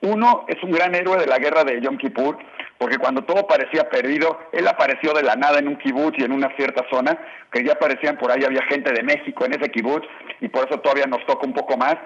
Uno 0.03 0.45
es 0.47 0.63
un 0.63 0.71
gran 0.71 0.95
héroe 0.95 1.19
de 1.19 1.27
la 1.27 1.41
guerra 1.41 1.65
de 1.65 1.81
Yom 1.81 1.97
Kippur, 1.99 2.39
porque 2.79 2.99
cuando 2.99 3.25
todo 3.25 3.49
parecía 3.49 3.91
perdido, 3.91 4.39
él 4.53 4.69
apareció 4.69 5.15
de 5.15 5.25
la 5.25 5.35
nada 5.35 5.59
en 5.59 5.67
un 5.67 5.79
kibutz 5.79 6.17
y 6.17 6.23
en 6.23 6.31
una 6.31 6.55
cierta 6.55 6.87
zona, 6.89 7.19
que 7.51 7.65
ya 7.65 7.75
parecían 7.75 8.19
por 8.19 8.31
ahí, 8.31 8.45
había 8.45 8.63
gente 8.63 8.93
de 8.93 9.03
México 9.03 9.45
en 9.45 9.55
ese 9.55 9.69
kibutz, 9.69 10.07
y 10.41 10.47
por 10.47 10.69
eso 10.69 10.79
todavía 10.79 11.07
nos 11.07 11.27
toca 11.27 11.45
un 11.45 11.55
poco 11.55 11.77
más. 11.77 11.97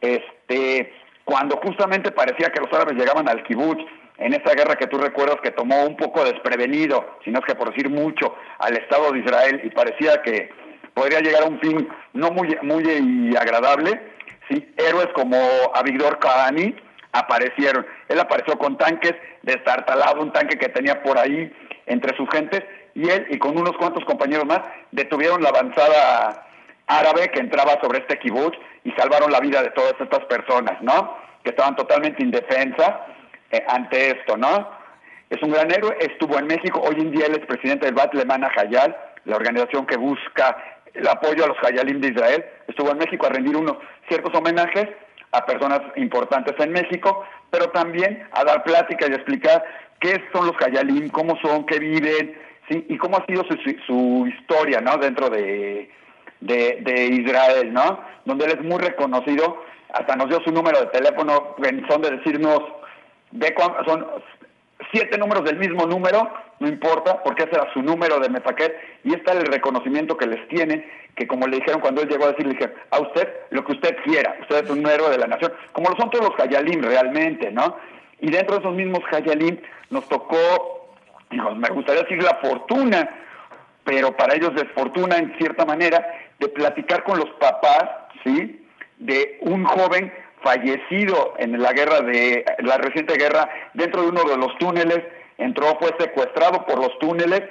Este, 0.00 0.94
cuando 1.26 1.58
justamente 1.58 2.10
parecía 2.10 2.48
que 2.48 2.60
los 2.60 2.72
árabes 2.72 2.96
llegaban 2.96 3.28
al 3.28 3.42
kibutz, 3.42 3.84
en 4.18 4.34
esa 4.34 4.54
guerra 4.54 4.76
que 4.76 4.86
tú 4.86 4.98
recuerdas 4.98 5.40
que 5.42 5.50
tomó 5.50 5.84
un 5.84 5.96
poco 5.96 6.24
desprevenido, 6.24 7.18
si 7.24 7.30
no 7.30 7.40
es 7.40 7.44
que 7.44 7.54
por 7.54 7.70
decir 7.70 7.88
mucho, 7.88 8.34
al 8.58 8.76
Estado 8.76 9.10
de 9.12 9.20
Israel, 9.20 9.60
y 9.64 9.70
parecía 9.70 10.22
que 10.22 10.50
podría 10.94 11.20
llegar 11.20 11.42
a 11.44 11.46
un 11.46 11.58
fin 11.60 11.88
no 12.12 12.30
muy, 12.30 12.56
muy 12.62 13.34
agradable, 13.36 14.00
¿sí? 14.48 14.72
héroes 14.76 15.08
como 15.14 15.36
Avigdor 15.74 16.18
Kahani, 16.18 16.74
aparecieron. 17.12 17.86
Él 18.08 18.20
apareció 18.20 18.58
con 18.58 18.76
tanques 18.78 19.14
destartalado, 19.42 20.22
un 20.22 20.32
tanque 20.32 20.58
que 20.58 20.68
tenía 20.68 21.02
por 21.02 21.18
ahí 21.18 21.52
entre 21.86 22.16
sus 22.16 22.28
gentes, 22.30 22.62
y 22.94 23.08
él 23.08 23.26
y 23.30 23.38
con 23.38 23.58
unos 23.58 23.76
cuantos 23.76 24.04
compañeros 24.04 24.44
más 24.44 24.60
detuvieron 24.90 25.42
la 25.42 25.48
avanzada 25.48 26.46
árabe 26.86 27.30
que 27.30 27.40
entraba 27.40 27.78
sobre 27.82 28.00
este 28.00 28.18
kibutz 28.18 28.56
y 28.84 28.90
salvaron 28.92 29.32
la 29.32 29.40
vida 29.40 29.62
de 29.62 29.70
todas 29.70 29.94
estas 29.98 30.24
personas, 30.26 30.80
¿no? 30.82 31.16
Que 31.42 31.50
estaban 31.50 31.74
totalmente 31.76 32.22
indefensas 32.22 32.92
eh, 33.52 33.64
ante 33.68 34.10
esto, 34.10 34.36
¿no? 34.36 34.70
Es 35.30 35.42
un 35.42 35.52
gran 35.52 35.70
héroe, 35.70 35.96
estuvo 36.00 36.38
en 36.38 36.46
México, 36.46 36.80
hoy 36.80 36.96
en 36.98 37.10
día 37.10 37.26
él 37.26 37.38
es 37.38 37.46
presidente 37.46 37.86
del 37.86 37.94
Bat 37.94 38.12
Lemana 38.14 38.50
Hayal, 38.54 38.96
la 39.24 39.36
organización 39.36 39.86
que 39.86 39.96
busca 39.96 40.56
el 40.94 41.06
apoyo 41.08 41.44
a 41.44 41.48
los 41.48 41.56
Hayalim 41.62 42.00
de 42.00 42.08
Israel, 42.08 42.44
estuvo 42.68 42.90
en 42.90 42.98
México 42.98 43.26
a 43.26 43.30
rendir 43.30 43.56
unos 43.56 43.76
ciertos 44.08 44.34
homenajes 44.34 44.88
a 45.32 45.46
personas 45.46 45.80
importantes 45.96 46.54
en 46.58 46.72
México, 46.72 47.24
pero 47.50 47.70
también 47.70 48.26
a 48.32 48.44
dar 48.44 48.62
plática 48.64 49.06
y 49.08 49.14
explicar 49.14 49.64
qué 50.00 50.22
son 50.32 50.46
los 50.46 50.56
Hayalim, 50.60 51.08
cómo 51.08 51.38
son, 51.42 51.64
qué 51.64 51.78
viven, 51.78 52.36
¿sí? 52.68 52.84
y 52.88 52.98
cómo 52.98 53.16
ha 53.16 53.26
sido 53.26 53.44
su, 53.86 54.26
historia 54.26 54.80
¿no? 54.80 54.98
dentro 54.98 55.30
de, 55.30 55.90
de, 56.40 57.06
Israel, 57.06 57.72
¿no? 57.72 58.00
donde 58.24 58.46
él 58.46 58.52
es 58.58 58.62
muy 58.62 58.78
reconocido, 58.78 59.62
hasta 59.94 60.16
nos 60.16 60.28
dio 60.28 60.40
su 60.42 60.52
número 60.52 60.80
de 60.80 60.86
teléfono, 60.86 61.54
son 61.88 62.02
de 62.02 62.10
decirnos, 62.10 62.60
son 63.86 64.06
siete 64.92 65.18
números 65.18 65.44
del 65.44 65.56
mismo 65.56 65.86
número, 65.86 66.32
no 66.60 66.68
importa, 66.68 67.22
porque 67.22 67.44
ese 67.44 67.54
era 67.54 67.72
su 67.72 67.82
número 67.82 68.18
de 68.18 68.28
Mefaquet, 68.28 68.74
y 69.04 69.14
está 69.14 69.32
el 69.32 69.46
reconocimiento 69.46 70.16
que 70.16 70.26
les 70.26 70.46
tienen, 70.48 70.84
que 71.14 71.26
como 71.26 71.46
le 71.46 71.56
dijeron 71.56 71.80
cuando 71.80 72.02
él 72.02 72.08
llegó 72.08 72.24
a 72.24 72.28
decir, 72.28 72.46
le 72.46 72.54
dijeron, 72.54 72.74
a 72.90 73.00
usted 73.00 73.28
lo 73.50 73.64
que 73.64 73.72
usted 73.72 73.96
quiera, 74.04 74.36
usted 74.40 74.64
es 74.64 74.70
un 74.70 74.86
héroe 74.86 75.10
de 75.10 75.18
la 75.18 75.26
nación, 75.26 75.52
como 75.72 75.90
lo 75.90 75.96
son 75.96 76.10
todos 76.10 76.30
los 76.30 76.40
Hayalim 76.40 76.82
realmente, 76.82 77.50
¿no? 77.50 77.76
Y 78.20 78.30
dentro 78.30 78.56
de 78.56 78.62
esos 78.62 78.74
mismos 78.74 79.00
Hayalim 79.10 79.58
nos 79.90 80.08
tocó, 80.08 80.94
me 81.30 81.68
gustaría 81.70 82.02
decir 82.02 82.22
la 82.22 82.36
fortuna, 82.36 83.08
pero 83.84 84.16
para 84.16 84.34
ellos 84.34 84.54
desfortuna 84.54 85.16
en 85.16 85.36
cierta 85.38 85.64
manera, 85.64 86.06
de 86.38 86.48
platicar 86.48 87.04
con 87.04 87.18
los 87.18 87.30
papás, 87.40 87.84
¿sí? 88.24 88.64
De 88.98 89.38
un 89.40 89.64
joven 89.64 90.12
fallecido 90.42 91.34
en 91.38 91.60
la 91.60 91.72
guerra 91.72 92.00
de 92.00 92.44
la 92.58 92.78
reciente 92.78 93.14
guerra 93.14 93.48
dentro 93.74 94.02
de 94.02 94.08
uno 94.08 94.24
de 94.24 94.36
los 94.36 94.56
túneles, 94.58 95.00
entró, 95.38 95.76
fue 95.78 95.94
secuestrado 95.98 96.64
por 96.66 96.78
los 96.78 96.98
túneles, 96.98 97.42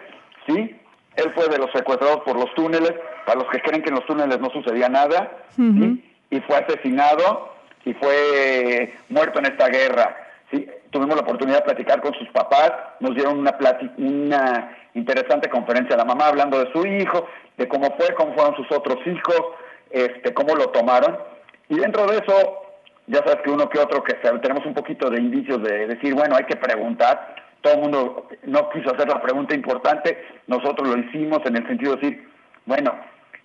¿sí? 0.47 0.75
Él 1.15 1.31
fue 1.35 1.47
de 1.47 1.57
los 1.57 1.71
secuestrados 1.71 2.21
por 2.21 2.37
los 2.37 2.53
túneles, 2.53 2.93
para 3.25 3.39
los 3.39 3.49
que 3.49 3.61
creen 3.61 3.81
que 3.81 3.89
en 3.89 3.95
los 3.95 4.05
túneles 4.05 4.39
no 4.39 4.49
sucedía 4.49 4.87
nada, 4.89 5.31
y 5.57 6.39
fue 6.41 6.55
asesinado 6.55 7.53
y 7.83 7.93
fue 7.93 8.93
muerto 9.09 9.39
en 9.39 9.45
esta 9.47 9.67
guerra. 9.67 10.15
¿sí? 10.51 10.67
Tuvimos 10.89 11.15
la 11.15 11.23
oportunidad 11.23 11.57
de 11.57 11.65
platicar 11.65 12.01
con 12.01 12.13
sus 12.13 12.29
papás, 12.29 12.71
nos 12.99 13.13
dieron 13.15 13.39
una, 13.39 13.57
una 13.97 14.77
interesante 14.93 15.49
conferencia 15.49 15.95
a 15.95 15.97
la 15.97 16.05
mamá 16.05 16.27
hablando 16.27 16.63
de 16.63 16.71
su 16.71 16.85
hijo, 16.85 17.27
de 17.57 17.67
cómo 17.67 17.93
fue, 17.97 18.13
cómo 18.15 18.33
fueron 18.33 18.55
sus 18.55 18.71
otros 18.71 18.97
hijos, 19.05 19.41
este, 19.89 20.33
cómo 20.33 20.55
lo 20.55 20.69
tomaron. 20.69 21.17
Y 21.69 21.75
dentro 21.79 22.05
de 22.07 22.17
eso, 22.17 22.60
ya 23.11 23.17
sabes 23.25 23.41
que 23.43 23.51
uno 23.51 23.69
que 23.69 23.77
otro 23.77 24.01
que 24.03 24.13
tenemos 24.13 24.65
un 24.65 24.73
poquito 24.73 25.09
de 25.09 25.19
indicios 25.19 25.61
de 25.61 25.87
decir, 25.87 26.15
bueno, 26.15 26.35
hay 26.37 26.45
que 26.45 26.55
preguntar. 26.55 27.35
Todo 27.59 27.73
el 27.73 27.81
mundo 27.81 28.29
no 28.45 28.69
quiso 28.69 28.95
hacer 28.95 29.07
la 29.07 29.21
pregunta 29.21 29.53
importante, 29.53 30.25
nosotros 30.47 30.87
lo 30.87 30.97
hicimos 30.97 31.39
en 31.45 31.57
el 31.57 31.67
sentido 31.67 31.95
de 31.95 32.01
decir, 32.01 32.29
bueno, 32.65 32.95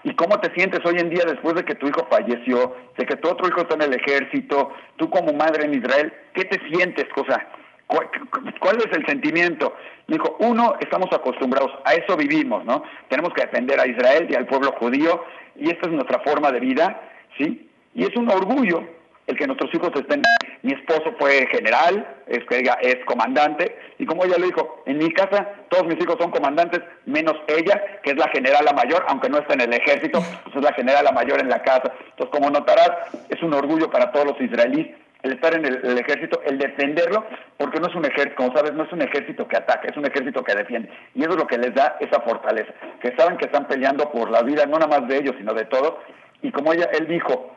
¿y 0.04 0.14
cómo 0.14 0.38
te 0.40 0.54
sientes 0.54 0.80
hoy 0.86 0.94
en 0.98 1.10
día 1.10 1.24
después 1.26 1.54
de 1.56 1.64
que 1.64 1.74
tu 1.74 1.88
hijo 1.88 2.06
falleció, 2.08 2.76
de 2.96 3.04
que 3.04 3.16
tu 3.16 3.28
otro 3.28 3.48
hijo 3.48 3.62
está 3.62 3.74
en 3.74 3.82
el 3.82 3.94
ejército, 3.94 4.72
tú 4.96 5.10
como 5.10 5.32
madre 5.32 5.66
en 5.66 5.74
Israel, 5.74 6.12
¿qué 6.32 6.44
te 6.44 6.60
sientes, 6.70 7.06
cosa? 7.12 7.44
¿Cuál 7.88 8.76
es 8.78 8.96
el 8.96 9.04
sentimiento? 9.04 9.76
Dijo, 10.06 10.36
uno, 10.38 10.76
estamos 10.80 11.12
acostumbrados, 11.12 11.72
a 11.84 11.94
eso 11.94 12.16
vivimos, 12.16 12.64
¿no? 12.64 12.84
Tenemos 13.08 13.34
que 13.34 13.42
defender 13.42 13.80
a 13.80 13.86
Israel 13.86 14.28
y 14.30 14.34
al 14.36 14.46
pueblo 14.46 14.72
judío, 14.78 15.24
y 15.56 15.70
esta 15.70 15.88
es 15.88 15.92
nuestra 15.92 16.20
forma 16.20 16.52
de 16.52 16.60
vida, 16.60 17.00
¿sí? 17.36 17.68
Y 17.94 18.04
es 18.04 18.16
un 18.16 18.30
orgullo 18.30 18.95
el 19.26 19.36
que 19.36 19.46
nuestros 19.46 19.72
hijos 19.74 19.90
estén. 19.94 20.22
Mi 20.62 20.72
esposo 20.72 21.14
fue 21.18 21.46
general, 21.50 22.06
es, 22.26 22.44
es 22.80 23.04
comandante, 23.04 23.76
y 23.98 24.06
como 24.06 24.24
ella 24.24 24.36
lo 24.38 24.46
dijo, 24.46 24.82
en 24.86 24.98
mi 24.98 25.10
casa 25.12 25.48
todos 25.68 25.86
mis 25.86 26.00
hijos 26.02 26.16
son 26.18 26.30
comandantes, 26.30 26.80
menos 27.04 27.34
ella, 27.48 28.00
que 28.02 28.10
es 28.10 28.16
la 28.16 28.28
general 28.28 28.64
mayor, 28.74 29.04
aunque 29.08 29.28
no 29.28 29.38
está 29.38 29.54
en 29.54 29.62
el 29.62 29.72
ejército, 29.72 30.20
pues 30.44 30.56
es 30.56 30.62
la 30.62 30.72
general 30.72 31.06
mayor 31.14 31.40
en 31.40 31.48
la 31.48 31.62
casa. 31.62 31.92
Entonces, 32.10 32.30
como 32.30 32.50
notarás, 32.50 32.90
es 33.28 33.42
un 33.42 33.54
orgullo 33.54 33.90
para 33.90 34.12
todos 34.12 34.26
los 34.26 34.40
israelíes 34.40 34.96
el 35.22 35.32
estar 35.32 35.54
en 35.54 35.64
el, 35.64 35.98
ejército, 35.98 36.40
el 36.44 36.58
defenderlo, 36.58 37.24
porque 37.56 37.80
no 37.80 37.88
es 37.88 37.94
un 37.94 38.04
ejército, 38.04 38.36
como 38.36 38.54
sabes, 38.54 38.72
no 38.74 38.84
es 38.84 38.92
un 38.92 39.02
ejército 39.02 39.48
que 39.48 39.56
ataca, 39.56 39.88
es 39.88 39.96
un 39.96 40.06
ejército 40.06 40.44
que 40.44 40.54
defiende. 40.54 40.88
Y 41.14 41.22
eso 41.22 41.30
es 41.30 41.36
lo 41.36 41.46
que 41.46 41.58
les 41.58 41.74
da 41.74 41.96
esa 42.00 42.20
fortaleza, 42.20 42.72
que 43.00 43.14
saben 43.16 43.36
que 43.36 43.46
están 43.46 43.66
peleando 43.66 44.10
por 44.10 44.30
la 44.30 44.42
vida, 44.42 44.66
no 44.66 44.78
nada 44.78 44.86
más 44.86 45.08
de 45.08 45.18
ellos, 45.18 45.34
sino 45.38 45.52
de 45.54 45.64
todos. 45.64 45.94
Y 46.42 46.52
como 46.52 46.72
ella, 46.72 46.88
él 46.92 47.08
dijo, 47.08 47.55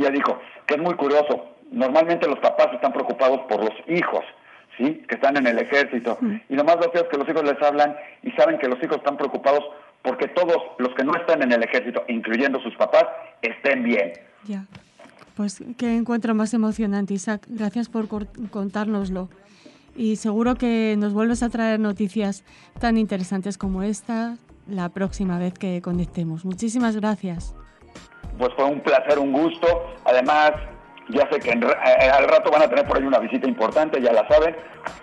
ella 0.00 0.10
dijo, 0.10 0.38
que 0.66 0.74
es 0.74 0.80
muy 0.80 0.94
curioso, 0.94 1.56
normalmente 1.70 2.28
los 2.28 2.38
papás 2.38 2.68
están 2.72 2.92
preocupados 2.92 3.40
por 3.48 3.60
los 3.60 3.74
hijos, 3.88 4.24
¿sí? 4.76 5.02
Que 5.08 5.16
están 5.16 5.36
en 5.36 5.46
el 5.46 5.58
ejército. 5.58 6.18
Y 6.48 6.54
lo 6.54 6.64
más 6.64 6.76
gracioso 6.76 7.04
es 7.04 7.10
que 7.10 7.18
los 7.18 7.28
hijos 7.28 7.44
les 7.44 7.60
hablan 7.62 7.96
y 8.22 8.30
saben 8.32 8.58
que 8.58 8.68
los 8.68 8.82
hijos 8.82 8.98
están 8.98 9.16
preocupados 9.16 9.64
porque 10.02 10.28
todos 10.28 10.56
los 10.78 10.94
que 10.94 11.04
no 11.04 11.14
están 11.16 11.42
en 11.42 11.52
el 11.52 11.62
ejército, 11.62 12.04
incluyendo 12.08 12.60
sus 12.60 12.74
papás, 12.76 13.04
estén 13.42 13.82
bien. 13.82 14.12
Ya. 14.44 14.64
Pues 15.36 15.62
qué 15.76 15.96
encuentro 15.96 16.34
más 16.34 16.54
emocionante, 16.54 17.14
Isaac. 17.14 17.42
Gracias 17.48 17.88
por 17.88 18.06
contárnoslo. 18.50 19.28
Y 19.96 20.16
seguro 20.16 20.54
que 20.54 20.94
nos 20.98 21.12
vuelves 21.12 21.42
a 21.42 21.48
traer 21.48 21.80
noticias 21.80 22.44
tan 22.78 22.98
interesantes 22.98 23.58
como 23.58 23.82
esta 23.82 24.36
la 24.68 24.88
próxima 24.90 25.38
vez 25.38 25.54
que 25.54 25.80
conectemos. 25.82 26.44
Muchísimas 26.44 26.96
gracias. 26.96 27.54
Pues 28.38 28.52
fue 28.54 28.64
un 28.64 28.80
placer, 28.80 29.18
un 29.18 29.32
gusto. 29.32 29.94
Además, 30.04 30.52
ya 31.08 31.28
sé 31.30 31.38
que 31.38 31.50
eh, 31.50 32.10
al 32.10 32.26
rato 32.28 32.50
van 32.50 32.62
a 32.62 32.68
tener 32.68 32.86
por 32.86 32.96
ahí 32.96 33.04
una 33.04 33.18
visita 33.18 33.48
importante, 33.48 34.00
ya 34.00 34.12
la 34.12 34.26
saben. 34.28 34.56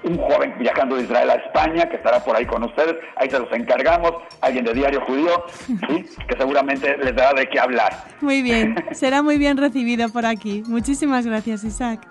Un 0.03 0.17
joven 0.17 0.55
viajando 0.59 0.95
de 0.95 1.03
Israel 1.03 1.29
a 1.29 1.35
España 1.35 1.87
que 1.89 1.97
estará 1.97 2.23
por 2.23 2.35
ahí 2.35 2.45
con 2.45 2.63
ustedes. 2.63 2.95
Ahí 3.15 3.29
se 3.29 3.39
los 3.39 3.51
encargamos. 3.53 4.11
Alguien 4.41 4.65
de 4.65 4.73
Diario 4.73 5.01
Judío, 5.01 5.45
¿sí? 5.87 6.05
que 6.27 6.37
seguramente 6.37 6.97
les 6.97 7.15
dará 7.15 7.33
de 7.33 7.47
qué 7.47 7.59
hablar. 7.59 7.91
Muy 8.21 8.41
bien, 8.41 8.75
será 8.91 9.21
muy 9.21 9.37
bien 9.37 9.57
recibido 9.57 10.09
por 10.09 10.25
aquí. 10.25 10.63
Muchísimas 10.67 11.25
gracias, 11.25 11.63
Isaac. 11.63 12.07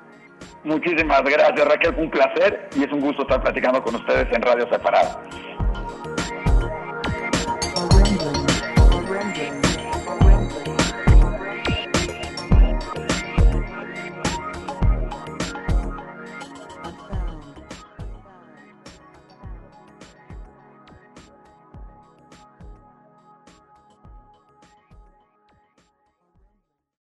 Muchísimas 0.65 1.23
gracias, 1.23 1.69
Raquel. 1.69 1.95
Un 1.99 2.11
placer 2.11 2.69
y 2.77 2.85
es 2.85 2.93
un 2.93 3.01
gusto 3.01 3.23
estar 3.23 3.43
platicando 3.43 3.83
con 3.83 3.95
ustedes 3.97 4.27
en 4.33 4.43
Radio 4.43 4.69
Separado. 4.71 5.21